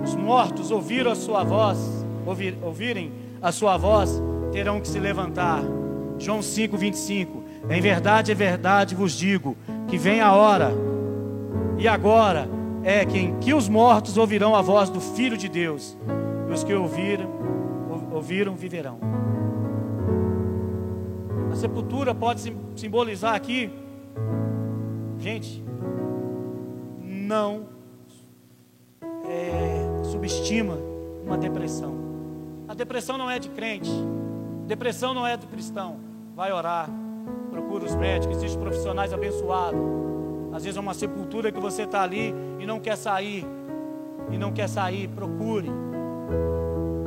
os 0.04 0.14
mortos 0.14 0.70
ouviram 0.70 1.10
a 1.10 1.16
sua 1.16 1.42
voz, 1.42 1.78
ouvir, 2.24 2.56
ouvirem 2.62 3.10
a 3.42 3.50
sua 3.50 3.76
voz, 3.76 4.22
terão 4.52 4.80
que 4.80 4.86
se 4.86 5.00
levantar. 5.00 5.64
João 6.16 6.40
5, 6.40 6.76
25. 6.76 7.42
Em 7.68 7.80
verdade, 7.80 8.30
é 8.30 8.36
verdade 8.36 8.94
vos 8.94 9.10
digo, 9.12 9.56
que 9.88 9.98
vem 9.98 10.20
a 10.20 10.32
hora, 10.32 10.70
e 11.76 11.88
agora 11.88 12.48
é 12.84 13.04
quem 13.04 13.34
que 13.40 13.52
os 13.52 13.68
mortos 13.68 14.16
ouvirão 14.16 14.54
a 14.54 14.62
voz 14.62 14.88
do 14.88 15.00
Filho 15.00 15.36
de 15.36 15.48
Deus, 15.48 15.98
e 16.48 16.52
os 16.52 16.62
que 16.62 16.72
ouviram, 16.72 17.28
ouviram 18.12 18.54
viverão. 18.54 19.00
Sepultura 21.62 22.12
pode 22.12 22.40
simbolizar 22.74 23.36
aqui, 23.36 23.70
gente, 25.16 25.64
não 27.00 27.66
é, 29.24 30.02
subestima 30.10 30.76
uma 31.24 31.38
depressão. 31.38 31.94
A 32.66 32.74
depressão 32.74 33.16
não 33.16 33.30
é 33.30 33.38
de 33.38 33.48
crente, 33.48 33.92
depressão 34.66 35.14
não 35.14 35.24
é 35.24 35.36
do 35.36 35.46
cristão. 35.46 36.00
Vai 36.34 36.52
orar, 36.52 36.90
procura 37.48 37.84
os 37.84 37.94
médicos, 37.94 38.38
existem 38.38 38.60
profissionais 38.60 39.12
abençoados. 39.12 39.78
Às 40.52 40.64
vezes 40.64 40.76
é 40.76 40.80
uma 40.80 40.94
sepultura 40.94 41.52
que 41.52 41.60
você 41.60 41.84
está 41.84 42.02
ali 42.02 42.34
e 42.58 42.66
não 42.66 42.80
quer 42.80 42.96
sair, 42.96 43.46
e 44.32 44.36
não 44.36 44.50
quer 44.50 44.68
sair, 44.68 45.06
procure. 45.06 45.70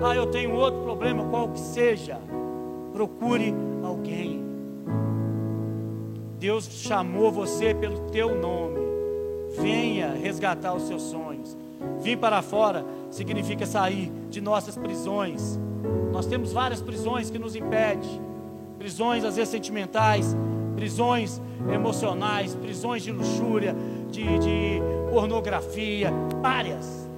Ah, 0.01 0.15
eu 0.15 0.27
tenho 0.27 0.55
outro 0.55 0.81
problema, 0.81 1.25
qual 1.25 1.49
que 1.49 1.59
seja, 1.59 2.21
procure 2.93 3.53
alguém. 3.83 4.34
Deus 6.45 6.69
chamou 6.69 7.31
você 7.31 7.73
pelo 7.73 8.01
teu 8.11 8.39
nome. 8.39 8.77
Venha 9.57 10.11
resgatar 10.11 10.75
os 10.75 10.83
seus 10.83 11.01
sonhos. 11.01 11.57
Vir 12.01 12.19
para 12.19 12.39
fora 12.43 12.85
significa 13.09 13.65
sair 13.65 14.11
de 14.29 14.39
nossas 14.41 14.77
prisões. 14.77 15.59
Nós 16.11 16.27
temos 16.27 16.53
várias 16.53 16.83
prisões 16.83 17.31
que 17.31 17.39
nos 17.39 17.55
impedem. 17.55 18.21
Prisões 18.77 19.25
às 19.25 19.37
vezes 19.37 19.49
sentimentais, 19.49 20.37
prisões 20.75 21.41
emocionais, 21.73 22.53
prisões 22.53 23.01
de 23.01 23.11
luxúria, 23.11 23.75
de, 24.11 24.21
de 24.37 24.81
pornografia, 25.09 26.13
várias. 26.43 27.09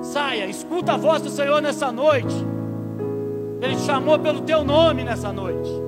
Saia, 0.00 0.46
escuta 0.46 0.92
a 0.92 0.96
voz 0.96 1.20
do 1.22 1.30
Senhor 1.30 1.60
nessa 1.60 1.90
noite. 1.90 2.36
Ele 3.60 3.74
te 3.74 3.82
chamou 3.82 4.16
pelo 4.16 4.42
teu 4.42 4.62
nome 4.62 5.02
nessa 5.02 5.32
noite. 5.32 5.85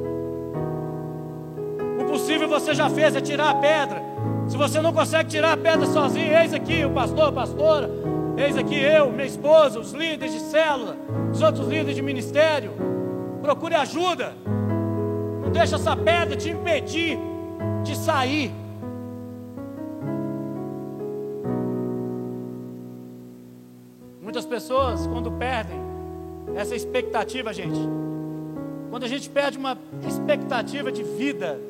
O 2.19 2.21
possível 2.21 2.49
você 2.49 2.75
já 2.75 2.91
fez 2.91 3.15
é 3.15 3.21
tirar 3.21 3.51
a 3.51 3.55
pedra. 3.55 4.03
Se 4.49 4.57
você 4.57 4.81
não 4.81 4.93
consegue 4.93 5.31
tirar 5.31 5.53
a 5.53 5.57
pedra 5.57 5.87
sozinho, 5.87 6.37
eis 6.37 6.53
aqui 6.53 6.85
o 6.85 6.91
pastor, 6.91 7.29
a 7.29 7.33
pastora, 7.33 7.89
eis 8.37 8.59
aqui 8.59 8.75
eu, 8.75 9.13
minha 9.13 9.25
esposa, 9.25 9.79
os 9.79 9.93
líderes 9.93 10.33
de 10.33 10.41
célula, 10.41 10.97
os 11.33 11.41
outros 11.41 11.69
líderes 11.69 11.95
de 11.95 12.03
ministério. 12.03 12.73
Procure 13.41 13.77
ajuda. 13.77 14.35
Não 15.45 15.53
deixe 15.53 15.77
essa 15.77 15.95
pedra 15.95 16.37
te 16.37 16.51
impedir 16.51 17.17
de 17.85 17.97
sair. 17.97 18.53
Muitas 24.21 24.45
pessoas, 24.45 25.07
quando 25.07 25.31
perdem 25.31 25.79
essa 26.57 26.75
expectativa, 26.75 27.53
gente, 27.53 27.79
quando 28.91 29.05
a 29.05 29.09
gente 29.09 29.31
perde 29.31 29.57
uma 29.57 29.79
expectativa 30.05 30.91
de 30.91 31.05
vida, 31.05 31.61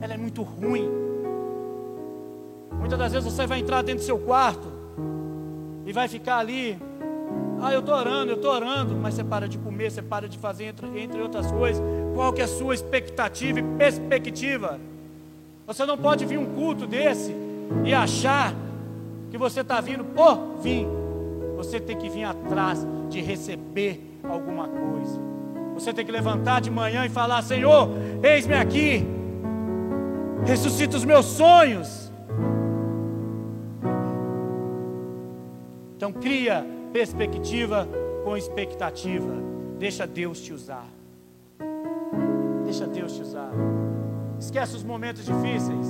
ela 0.00 0.14
é 0.14 0.16
muito 0.16 0.42
ruim. 0.42 0.88
Muitas 2.78 2.98
das 2.98 3.12
vezes 3.12 3.32
você 3.32 3.46
vai 3.46 3.60
entrar 3.60 3.82
dentro 3.82 4.02
do 4.02 4.06
seu 4.06 4.18
quarto 4.18 4.66
e 5.84 5.92
vai 5.92 6.08
ficar 6.08 6.38
ali. 6.38 6.78
Ah, 7.60 7.72
eu 7.72 7.80
estou 7.80 7.94
orando, 7.94 8.32
eu 8.32 8.36
estou 8.36 8.52
orando, 8.52 8.94
mas 8.96 9.14
você 9.14 9.22
para 9.22 9.46
de 9.46 9.58
comer, 9.58 9.90
você 9.90 10.00
para 10.00 10.28
de 10.28 10.38
fazer, 10.38 10.64
entre, 10.64 10.86
entre 10.98 11.20
outras 11.20 11.50
coisas. 11.52 11.82
Qual 12.14 12.32
que 12.32 12.40
é 12.40 12.44
a 12.44 12.48
sua 12.48 12.74
expectativa 12.74 13.58
e 13.58 13.62
perspectiva? 13.62 14.80
Você 15.66 15.84
não 15.84 15.98
pode 15.98 16.24
vir 16.24 16.38
um 16.38 16.46
culto 16.54 16.86
desse 16.86 17.34
e 17.84 17.92
achar 17.92 18.54
que 19.30 19.36
você 19.36 19.60
está 19.60 19.80
vindo 19.80 20.04
por 20.04 20.56
vir. 20.62 20.86
Você 21.56 21.78
tem 21.78 21.96
que 21.96 22.08
vir 22.08 22.24
atrás 22.24 22.86
de 23.10 23.20
receber 23.20 24.18
alguma 24.24 24.66
coisa. 24.66 25.20
Você 25.74 25.92
tem 25.92 26.04
que 26.04 26.10
levantar 26.10 26.60
de 26.60 26.70
manhã 26.70 27.04
e 27.04 27.08
falar: 27.08 27.42
Senhor, 27.42 27.90
eis-me 28.22 28.54
aqui, 28.54 29.06
ressuscita 30.44 30.96
os 30.96 31.04
meus 31.04 31.26
sonhos. 31.26 32.10
Então, 35.96 36.12
cria 36.12 36.64
perspectiva 36.92 37.86
com 38.24 38.36
expectativa. 38.36 39.32
Deixa 39.78 40.06
Deus 40.06 40.40
te 40.40 40.52
usar. 40.52 40.86
Deixa 42.64 42.86
Deus 42.86 43.12
te 43.12 43.22
usar. 43.22 43.50
Esquece 44.38 44.76
os 44.76 44.84
momentos 44.84 45.24
difíceis. 45.24 45.86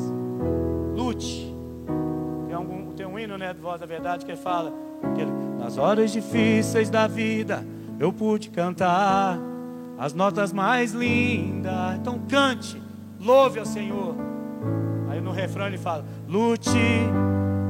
Lute. 0.95 1.55
Tem 2.49 2.57
um, 2.57 2.93
tem 2.93 3.07
um 3.07 3.19
hino, 3.19 3.39
né, 3.39 3.55
do 3.55 3.61
Voz 3.61 3.81
da 3.81 3.87
Verdade, 3.87 4.25
que 4.25 4.35
fala 4.37 4.73
que 5.15 5.25
nas 5.63 5.79
horas 5.79 6.11
difíceis 6.11 6.91
da 6.91 7.07
vida 7.07 7.65
eu 7.99 8.13
pude 8.13 8.51
cantar 8.51 9.39
as 9.99 10.13
notas 10.15 10.53
mais 10.53 10.93
lindas. 10.93 11.97
Então 11.97 12.19
cante, 12.29 12.81
louve 13.21 13.59
ao 13.59 13.67
Senhor. 13.67 14.30
No 15.31 15.37
refrão 15.37 15.69
ele 15.69 15.79
fala: 15.79 16.05
lute, 16.27 16.69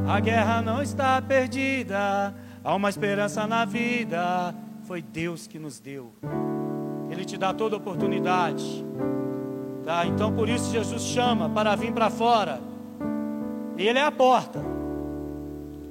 a 0.08 0.18
guerra 0.18 0.62
não 0.62 0.82
está 0.82 1.20
perdida, 1.20 2.34
há 2.64 2.74
uma 2.74 2.88
esperança 2.88 3.46
na 3.46 3.66
vida. 3.66 4.54
Foi 4.84 5.02
Deus 5.02 5.46
que 5.46 5.58
nos 5.58 5.78
deu. 5.78 6.10
Ele 7.10 7.22
te 7.22 7.36
dá 7.36 7.52
toda 7.52 7.76
oportunidade. 7.76 8.64
Tá? 9.84 10.06
Então 10.06 10.32
por 10.32 10.48
isso 10.48 10.72
Jesus 10.72 11.02
chama 11.02 11.50
para 11.50 11.76
vir 11.76 11.92
para 11.92 12.08
fora. 12.08 12.62
Ele 13.76 13.98
é 13.98 14.04
a 14.04 14.10
porta. 14.10 14.64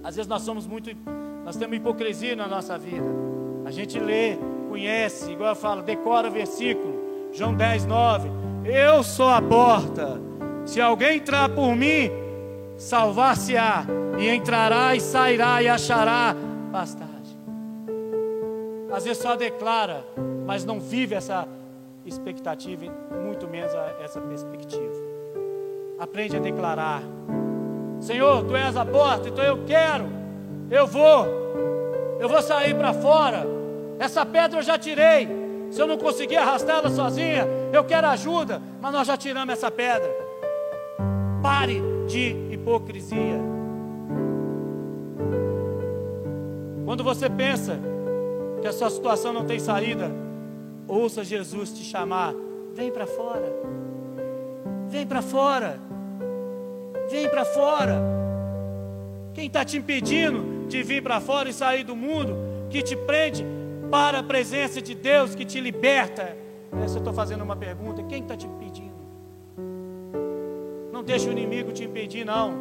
Às 0.03 0.15
vezes 0.15 0.27
nós 0.27 0.41
somos 0.41 0.65
muito, 0.65 0.89
nós 1.45 1.55
temos 1.55 1.77
hipocrisia 1.77 2.35
na 2.35 2.47
nossa 2.47 2.79
vida. 2.79 3.05
A 3.63 3.69
gente 3.69 3.99
lê, 3.99 4.37
conhece, 4.67 5.33
igual 5.33 5.49
eu 5.49 5.55
falo, 5.55 5.83
decora 5.83 6.29
o 6.29 6.31
versículo. 6.31 7.29
João 7.31 7.53
10, 7.53 7.85
9. 7.85 8.27
Eu 8.65 9.03
sou 9.03 9.29
a 9.29 9.39
porta. 9.39 10.28
Se 10.69 10.79
alguém 10.79 11.17
entrar 11.17 11.49
por 11.49 11.75
mim, 11.75 12.11
salvar-se-á, 12.77 13.87
e 14.19 14.29
entrará 14.29 14.95
e 14.95 15.01
sairá 15.01 15.63
e 15.63 15.67
achará 15.67 16.35
pastagem. 16.71 17.09
Às 18.93 19.03
vezes 19.03 19.17
só 19.17 19.35
declara, 19.35 20.05
mas 20.45 20.63
não 20.63 20.79
vive 20.79 21.15
essa 21.15 21.47
expectativa, 22.05 22.85
muito 23.25 23.47
menos 23.47 23.73
essa 23.99 24.21
perspectiva. 24.21 24.93
Aprende 25.97 26.37
a 26.37 26.39
declarar: 26.39 27.01
Senhor, 27.99 28.43
tu 28.43 28.55
és 28.55 28.77
a 28.77 28.85
porta, 28.85 29.27
então 29.27 29.43
eu 29.43 29.65
quero, 29.65 30.05
eu 30.69 30.85
vou, 30.85 31.25
eu 32.19 32.29
vou 32.29 32.43
sair 32.43 32.75
para 32.75 32.93
fora. 32.93 33.43
Essa 33.97 34.23
pedra 34.23 34.59
eu 34.59 34.63
já 34.63 34.77
tirei. 34.77 35.27
Se 35.71 35.81
eu 35.81 35.87
não 35.87 35.97
conseguir 35.97 36.37
arrastá-la 36.37 36.91
sozinha, 36.91 37.47
eu 37.73 37.83
quero 37.83 38.05
ajuda, 38.05 38.61
mas 38.79 38.93
nós 38.93 39.07
já 39.07 39.17
tiramos 39.17 39.51
essa 39.51 39.71
pedra. 39.71 40.28
Pare 41.41 41.81
de 42.07 42.35
hipocrisia. 42.51 43.39
Quando 46.85 47.03
você 47.03 47.29
pensa 47.29 47.79
que 48.61 48.67
a 48.67 48.73
sua 48.73 48.89
situação 48.89 49.31
não 49.31 49.45
tem 49.45 49.59
saída, 49.59 50.11
Ouça 50.89 51.23
Jesus 51.23 51.71
te 51.71 51.83
chamar. 51.83 52.33
Vem 52.73 52.91
para 52.91 53.05
fora. 53.05 53.53
Vem 54.89 55.05
para 55.05 55.21
fora. 55.21 55.79
Vem 57.11 57.29
para 57.29 57.45
fora. 57.45 58.01
Quem 59.35 59.45
está 59.45 59.63
te 59.63 59.77
impedindo 59.77 60.67
de 60.67 60.81
vir 60.81 61.03
para 61.03 61.21
fora 61.21 61.47
e 61.47 61.53
sair 61.53 61.83
do 61.83 61.95
mundo 61.95 62.35
que 62.71 62.81
te 62.81 62.95
prende 62.95 63.45
para 63.91 64.19
a 64.19 64.23
presença 64.23 64.81
de 64.81 64.95
Deus 64.95 65.35
que 65.35 65.45
te 65.45 65.61
liberta? 65.61 66.35
Essa 66.83 66.95
eu 66.95 66.99
estou 66.99 67.13
fazendo 67.13 67.43
uma 67.43 67.55
pergunta. 67.55 68.01
Quem 68.03 68.23
está 68.23 68.35
te 68.35 68.47
impedindo? 68.47 68.88
Não 70.99 71.03
deixe 71.05 71.29
o 71.29 71.31
inimigo 71.31 71.71
te 71.71 71.83
impedir, 71.83 72.25
não. 72.25 72.53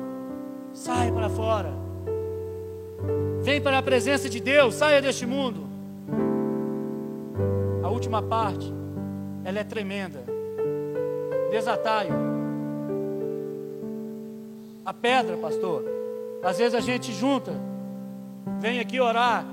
Sai 0.72 1.10
para 1.12 1.28
fora. 1.28 1.72
Vem 3.42 3.60
para 3.60 3.78
a 3.78 3.82
presença 3.82 4.28
de 4.28 4.40
Deus. 4.40 4.74
Saia 4.74 5.02
deste 5.02 5.26
mundo 5.26 5.68
última 7.98 8.22
parte, 8.22 8.72
ela 9.44 9.58
é 9.58 9.64
tremenda. 9.64 10.20
Desataio. 11.50 12.14
A 14.84 14.94
pedra, 14.94 15.36
pastor. 15.36 15.84
Às 16.42 16.58
vezes 16.58 16.74
a 16.74 16.80
gente 16.80 17.12
junta, 17.12 17.52
vem 18.60 18.78
aqui 18.78 19.00
orar. 19.00 19.44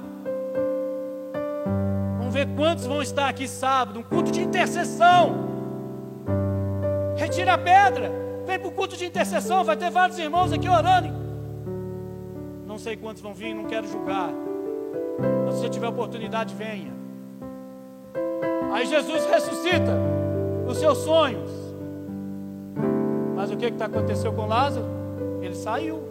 Vamos 2.20 2.34
ver 2.34 2.48
quantos 2.56 2.86
vão 2.86 3.02
estar 3.02 3.28
aqui 3.28 3.48
sábado, 3.48 4.00
um 4.00 4.04
culto 4.04 4.32
de 4.32 4.42
intercessão. 4.42 5.44
Retira 7.18 7.56
a 7.56 7.58
pedra, 7.58 8.12
vem 8.46 8.60
para 8.60 8.68
o 8.68 8.72
culto 8.72 8.96
de 8.96 9.06
intercessão, 9.06 9.64
vai 9.64 9.76
ter 9.76 9.90
vários 9.90 10.18
irmãos 10.18 10.54
aqui 10.54 10.70
orando. 10.70 11.10
Não 12.66 12.78
sei 12.78 12.96
quantos 12.96 13.22
vão 13.22 13.34
vir, 13.34 13.54
não 13.54 13.66
quero 13.66 13.88
julgar. 13.88 14.30
Mas 15.46 15.56
se 15.56 15.62
você 15.62 15.70
tiver 15.70 15.88
oportunidade, 15.88 16.54
venha. 16.54 16.94
Aí 18.74 18.86
Jesus 18.86 19.26
ressuscita 19.26 19.94
os 20.68 20.78
seus 20.78 20.98
sonhos. 21.00 21.50
Mas 23.36 23.52
o 23.52 23.58
que 23.58 23.72
que 23.72 23.78
tá 23.78 23.86
aconteceu 23.86 24.34
com 24.34 24.46
Lázaro? 24.46 24.86
Ele 25.42 25.56
saiu. 25.56 26.04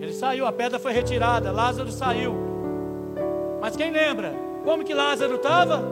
Ele 0.00 0.12
saiu, 0.12 0.46
a 0.46 0.52
pedra 0.52 0.78
foi 0.78 0.92
retirada, 0.92 1.50
Lázaro 1.50 1.90
saiu. 1.90 2.34
Mas 3.60 3.76
quem 3.76 3.90
lembra? 3.90 4.32
Como 4.64 4.84
que 4.84 4.94
Lázaro 4.94 5.34
estava? 5.34 5.82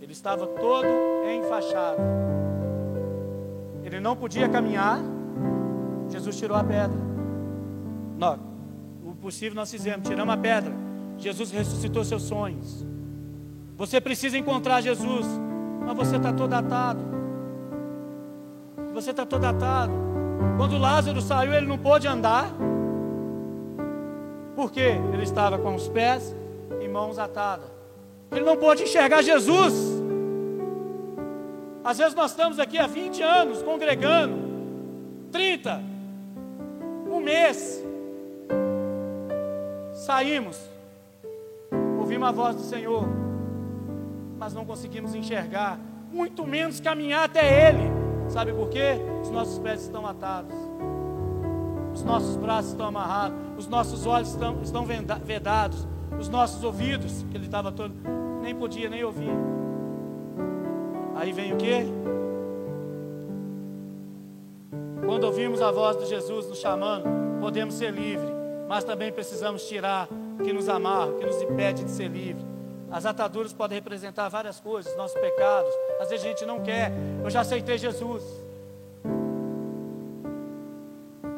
Ele 0.00 0.12
estava 0.12 0.46
todo 0.46 0.86
enfaixado. 1.34 2.00
Ele 3.84 4.00
não 4.00 4.16
podia 4.16 4.48
caminhar. 4.48 5.00
Jesus 6.08 6.36
tirou 6.36 6.56
a 6.56 6.64
pedra. 6.64 6.96
Não, 8.18 8.38
o 9.04 9.14
possível 9.14 9.54
nós 9.54 9.70
fizemos, 9.70 10.08
tiramos 10.08 10.32
a 10.32 10.36
pedra. 10.36 10.72
Jesus 11.18 11.50
ressuscitou 11.50 12.04
seus 12.04 12.22
sonhos. 12.22 12.84
Você 13.76 14.00
precisa 14.00 14.38
encontrar 14.38 14.80
Jesus, 14.80 15.26
mas 15.84 15.96
você 15.96 16.16
está 16.16 16.32
todo 16.32 16.52
atado. 16.52 17.00
Você 18.94 19.10
está 19.10 19.26
todo 19.26 19.44
atado. 19.44 19.92
Quando 20.56 20.78
Lázaro 20.78 21.20
saiu, 21.20 21.52
ele 21.52 21.66
não 21.66 21.78
pôde 21.78 22.08
andar. 22.08 22.50
Por 24.54 24.72
quê? 24.72 24.98
Ele 25.12 25.22
estava 25.22 25.58
com 25.58 25.74
os 25.74 25.86
pés 25.88 26.34
e 26.80 26.88
mãos 26.88 27.18
atadas. 27.18 27.66
Ele 28.32 28.44
não 28.44 28.56
pôde 28.56 28.82
enxergar 28.82 29.22
Jesus. 29.22 30.05
Às 31.86 31.98
vezes 31.98 32.16
nós 32.16 32.32
estamos 32.32 32.58
aqui 32.58 32.78
há 32.78 32.88
20 32.88 33.22
anos 33.22 33.62
congregando, 33.62 34.36
30, 35.30 35.80
um 37.08 37.20
mês. 37.20 37.80
Saímos, 39.94 40.60
ouvimos 41.96 42.26
a 42.26 42.32
voz 42.32 42.56
do 42.56 42.62
Senhor, 42.62 43.06
mas 44.36 44.52
não 44.52 44.64
conseguimos 44.64 45.14
enxergar, 45.14 45.78
muito 46.10 46.44
menos 46.44 46.80
caminhar 46.80 47.22
até 47.22 47.68
Ele. 47.68 47.88
Sabe 48.30 48.52
por 48.52 48.68
quê? 48.68 48.98
Os 49.22 49.30
nossos 49.30 49.56
pés 49.60 49.82
estão 49.82 50.04
atados, 50.04 50.56
os 51.94 52.02
nossos 52.02 52.36
braços 52.36 52.72
estão 52.72 52.86
amarrados, 52.86 53.38
os 53.56 53.68
nossos 53.68 54.06
olhos 54.06 54.30
estão, 54.30 54.60
estão 54.60 54.84
vedados, 55.24 55.86
os 56.18 56.28
nossos 56.28 56.64
ouvidos, 56.64 57.24
que 57.30 57.36
ele 57.36 57.46
estava 57.46 57.70
todo, 57.70 57.94
nem 58.42 58.56
podia 58.56 58.90
nem 58.90 59.04
ouvir. 59.04 59.30
Aí 61.16 61.32
vem 61.32 61.54
o 61.54 61.56
que? 61.56 61.84
Quando 65.06 65.24
ouvimos 65.24 65.62
a 65.62 65.70
voz 65.70 65.96
de 65.96 66.06
Jesus 66.06 66.46
nos 66.46 66.58
chamando, 66.58 67.04
podemos 67.40 67.74
ser 67.74 67.90
livres, 67.90 68.28
mas 68.68 68.84
também 68.84 69.10
precisamos 69.10 69.66
tirar 69.66 70.08
o 70.38 70.44
que 70.44 70.52
nos 70.52 70.68
amarra, 70.68 71.06
o 71.06 71.18
que 71.18 71.24
nos 71.24 71.40
impede 71.40 71.84
de 71.84 71.90
ser 71.90 72.08
livre. 72.08 72.44
As 72.90 73.06
ataduras 73.06 73.52
podem 73.52 73.76
representar 73.76 74.28
várias 74.28 74.60
coisas, 74.60 74.94
nossos 74.96 75.18
pecados. 75.18 75.72
Às 76.00 76.10
vezes 76.10 76.24
a 76.24 76.28
gente 76.28 76.44
não 76.44 76.60
quer. 76.62 76.92
Eu 77.24 77.30
já 77.30 77.40
aceitei 77.40 77.78
Jesus. 77.78 78.22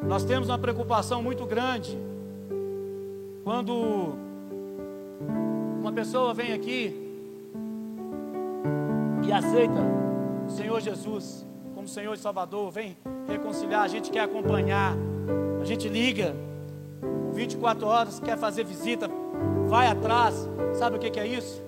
Nós 0.05 0.25
temos 0.25 0.49
uma 0.49 0.57
preocupação 0.57 1.23
muito 1.23 1.45
grande 1.45 1.97
quando 3.43 4.15
uma 5.79 5.91
pessoa 5.93 6.33
vem 6.33 6.51
aqui 6.51 7.08
aceita 9.31 9.79
o 10.47 10.49
Senhor 10.49 10.79
Jesus 10.81 11.47
como 11.79 11.87
Senhor 11.87 12.13
e 12.13 12.17
Salvador, 12.17 12.69
vem 12.71 12.97
reconciliar, 13.25 13.83
a 13.83 13.87
gente 13.87 14.11
quer 14.11 14.19
acompanhar, 14.19 14.97
a 15.61 15.63
gente 15.63 15.87
liga, 15.87 16.35
24 17.31 17.87
horas, 17.87 18.19
quer 18.19 18.37
fazer 18.37 18.65
visita, 18.65 19.09
vai 19.67 19.87
atrás, 19.87 20.35
sabe 20.73 20.97
o 20.97 20.99
que, 20.99 21.09
que 21.09 21.19
é 21.19 21.25
isso? 21.25 21.63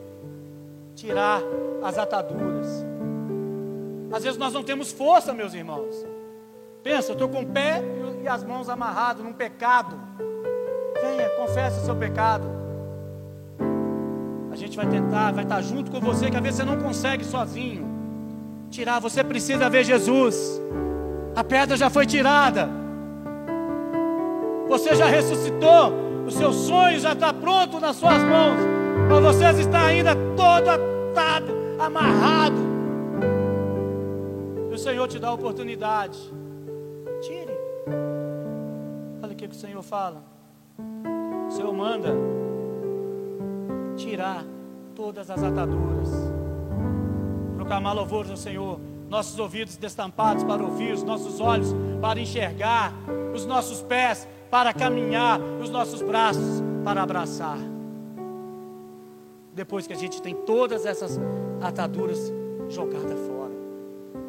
Tirar 0.95 1.41
as 1.82 1.97
ataduras. 1.97 2.86
Às 4.12 4.24
vezes 4.24 4.38
nós 4.38 4.54
não 4.54 4.63
temos 4.63 4.91
força, 4.91 5.34
meus 5.34 5.54
irmãos. 5.54 6.06
Pensa, 6.84 7.12
eu 7.12 7.13
estou 7.13 7.30
com 7.30 7.43
o 7.43 7.47
pé 7.47 7.82
e 8.21 8.28
as 8.28 8.43
mãos 8.43 8.67
amarradas 8.67 9.24
num 9.24 9.32
pecado. 9.32 9.97
Venha, 11.02 11.30
confesse 11.38 11.80
o 11.80 11.86
seu 11.86 11.95
pecado. 11.95 12.61
A 14.52 14.56
gente 14.56 14.76
vai 14.76 14.86
tentar, 14.86 15.32
vai 15.32 15.46
estar 15.46 15.62
junto 15.62 15.90
com 15.90 16.00
você, 16.02 16.30
que 16.30 16.36
às 16.36 16.44
vezes 16.44 16.58
você 16.58 16.66
não 16.66 16.78
consegue 16.78 17.24
sozinho. 17.24 17.88
Tirar, 18.70 19.00
você 19.00 19.24
precisa 19.24 19.70
ver 19.70 19.86
Jesus. 19.86 20.62
A 21.34 21.44
pedra 21.44 21.78
já 21.78 21.90
foi 21.90 22.06
tirada. 22.06 22.70
Você 24.68 24.94
já 24.96 25.06
ressuscitou. 25.06 25.94
O 26.28 26.32
seu 26.32 26.52
sonho 26.52 27.00
já 27.00 27.14
está 27.14 27.34
pronto 27.34 27.80
nas 27.80 27.96
suas 27.96 28.22
mãos. 28.24 28.60
Mas 29.10 29.36
você 29.36 29.62
está 29.62 29.86
ainda 29.86 30.16
todo 30.36 30.70
atado, 30.70 31.54
amarrado. 31.80 32.62
E 34.70 34.74
o 34.74 34.78
Senhor 34.78 35.08
te 35.08 35.18
dá 35.18 35.30
a 35.30 35.34
oportunidade. 35.34 36.20
Tire. 37.22 37.58
Olha 39.24 39.34
o 39.34 39.36
que 39.36 39.46
o 39.46 39.54
Senhor 39.54 39.82
fala. 39.82 40.24
O 41.48 41.52
Senhor 41.52 41.74
manda 41.74 42.41
tirar 43.96 44.46
todas 44.96 45.30
as 45.30 45.44
ataduras. 45.44 46.10
Proclamar 47.56 47.96
louvores 47.96 48.32
ao 48.32 48.38
Senhor. 48.38 48.80
Nossos 49.10 49.38
ouvidos 49.40 49.76
destampados 49.76 50.44
para 50.44 50.64
ouvir, 50.64 50.94
os 50.94 51.04
nossos 51.04 51.42
olhos 51.42 51.76
para 52.00 52.20
enxergar, 52.20 52.94
os 53.34 53.46
nossos 53.46 53.82
pés 53.82 54.28
para 54.50 54.74
caminhar, 54.74 55.40
os 55.62 55.70
nossos 55.70 56.02
braços 56.02 56.62
para 56.84 57.04
abraçar. 57.04 57.58
Depois 59.54 59.86
que 59.86 59.94
a 59.94 59.98
gente 59.98 60.22
tem 60.22 60.34
todas 60.34 60.86
essas 60.86 61.20
ataduras 61.62 62.32
jogadas 62.70 63.20
fora. 63.28 63.52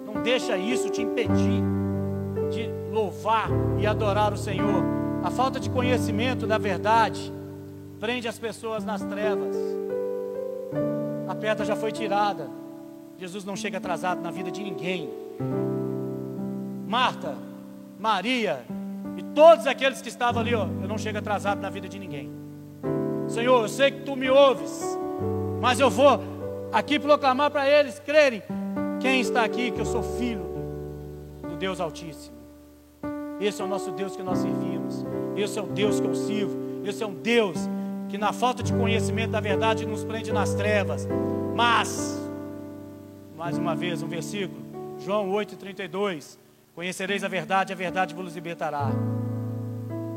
Não 0.04 0.22
deixa 0.22 0.56
isso 0.56 0.90
te 0.90 1.00
impedir 1.00 1.62
de 2.50 2.68
louvar 2.92 3.48
e 3.78 3.86
adorar 3.86 4.32
o 4.32 4.36
Senhor. 4.36 4.82
A 5.22 5.30
falta 5.30 5.60
de 5.60 5.70
conhecimento 5.70 6.46
da 6.46 6.58
verdade 6.58 7.32
prende 8.02 8.26
as 8.26 8.36
pessoas 8.36 8.84
nas 8.84 9.00
trevas. 9.00 9.54
A 11.28 11.36
pedra 11.36 11.64
já 11.64 11.76
foi 11.76 11.92
tirada. 11.92 12.50
Jesus 13.16 13.44
não 13.44 13.54
chega 13.54 13.78
atrasado 13.78 14.20
na 14.20 14.32
vida 14.32 14.50
de 14.50 14.60
ninguém. 14.60 15.08
Marta, 16.84 17.36
Maria 18.00 18.64
e 19.16 19.22
todos 19.22 19.68
aqueles 19.68 20.02
que 20.02 20.08
estavam 20.08 20.42
ali, 20.42 20.52
ó, 20.52 20.64
eu 20.64 20.88
não 20.88 20.98
chego 20.98 21.18
atrasado 21.18 21.60
na 21.60 21.70
vida 21.70 21.88
de 21.88 21.96
ninguém. 21.96 22.28
Senhor, 23.28 23.62
eu 23.62 23.68
sei 23.68 23.92
que 23.92 24.00
tu 24.00 24.16
me 24.16 24.28
ouves, 24.28 24.82
mas 25.60 25.78
eu 25.78 25.88
vou 25.88 26.18
aqui 26.72 26.98
proclamar 26.98 27.52
para 27.52 27.70
eles 27.70 28.00
crerem 28.00 28.42
quem 29.00 29.20
está 29.20 29.44
aqui 29.44 29.70
que 29.70 29.80
eu 29.80 29.86
sou 29.86 30.02
filho 30.02 30.44
do 31.40 31.54
Deus 31.56 31.78
Altíssimo. 31.78 32.36
Esse 33.40 33.62
é 33.62 33.64
o 33.64 33.68
nosso 33.68 33.92
Deus 33.92 34.16
que 34.16 34.24
nós 34.24 34.38
servimos. 34.38 35.06
Esse 35.36 35.56
é 35.56 35.62
o 35.62 35.66
Deus 35.66 36.00
que 36.00 36.06
eu 36.08 36.16
sirvo. 36.16 36.58
Esse 36.84 37.04
é 37.04 37.06
um 37.06 37.14
Deus 37.14 37.56
que 38.08 38.18
na 38.18 38.32
falta 38.32 38.62
de 38.62 38.72
conhecimento 38.72 39.30
da 39.30 39.40
verdade 39.40 39.86
nos 39.86 40.04
prende 40.04 40.32
nas 40.32 40.54
trevas. 40.54 41.08
Mas, 41.54 42.20
mais 43.36 43.56
uma 43.58 43.74
vez, 43.74 44.02
um 44.02 44.08
versículo, 44.08 44.62
João 44.98 45.30
8,32: 45.30 46.38
Conhecereis 46.74 47.22
a 47.24 47.28
verdade, 47.28 47.72
a 47.72 47.76
verdade 47.76 48.14
vos 48.14 48.34
libertará. 48.34 48.90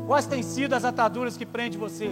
Quais 0.06 0.26
têm 0.26 0.42
sido 0.42 0.74
as 0.74 0.84
ataduras 0.84 1.36
que 1.36 1.44
prende 1.44 1.76
você? 1.76 2.10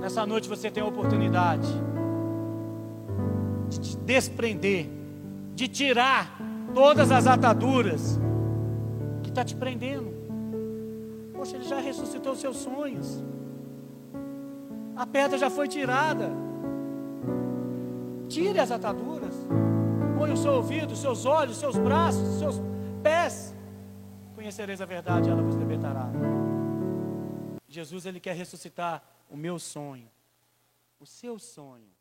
Nessa 0.00 0.24
noite 0.26 0.48
você 0.48 0.70
tem 0.70 0.82
a 0.82 0.86
oportunidade 0.86 1.68
de 3.68 3.80
te 3.80 3.96
desprender, 3.96 4.86
de 5.54 5.66
tirar 5.66 6.38
todas 6.74 7.10
as 7.10 7.26
ataduras 7.26 8.18
que 9.22 9.30
está 9.30 9.44
te 9.44 9.56
prendendo. 9.56 10.12
Poxa, 11.32 11.56
ele 11.56 11.64
já 11.64 11.80
ressuscitou 11.80 12.36
seus 12.36 12.58
sonhos. 12.58 13.22
A 14.96 15.06
pedra 15.06 15.36
já 15.36 15.50
foi 15.50 15.68
tirada. 15.68 16.30
Tire 18.28 18.58
as 18.58 18.70
ataduras. 18.70 19.34
Põe 20.16 20.32
o 20.32 20.36
seu 20.36 20.52
ouvido, 20.52 20.94
seus 20.96 21.24
olhos, 21.24 21.54
os 21.54 21.60
seus 21.60 21.76
braços, 21.76 22.22
os 22.28 22.38
seus 22.38 22.60
pés. 23.02 23.54
Conhecereis 24.34 24.80
a 24.80 24.84
verdade, 24.84 25.28
ela 25.28 25.42
vos 25.42 25.56
libertará. 25.56 26.08
Jesus, 27.68 28.06
ele 28.06 28.20
quer 28.20 28.34
ressuscitar 28.34 29.02
o 29.28 29.36
meu 29.36 29.58
sonho, 29.58 30.08
o 31.00 31.06
seu 31.06 31.38
sonho. 31.38 31.93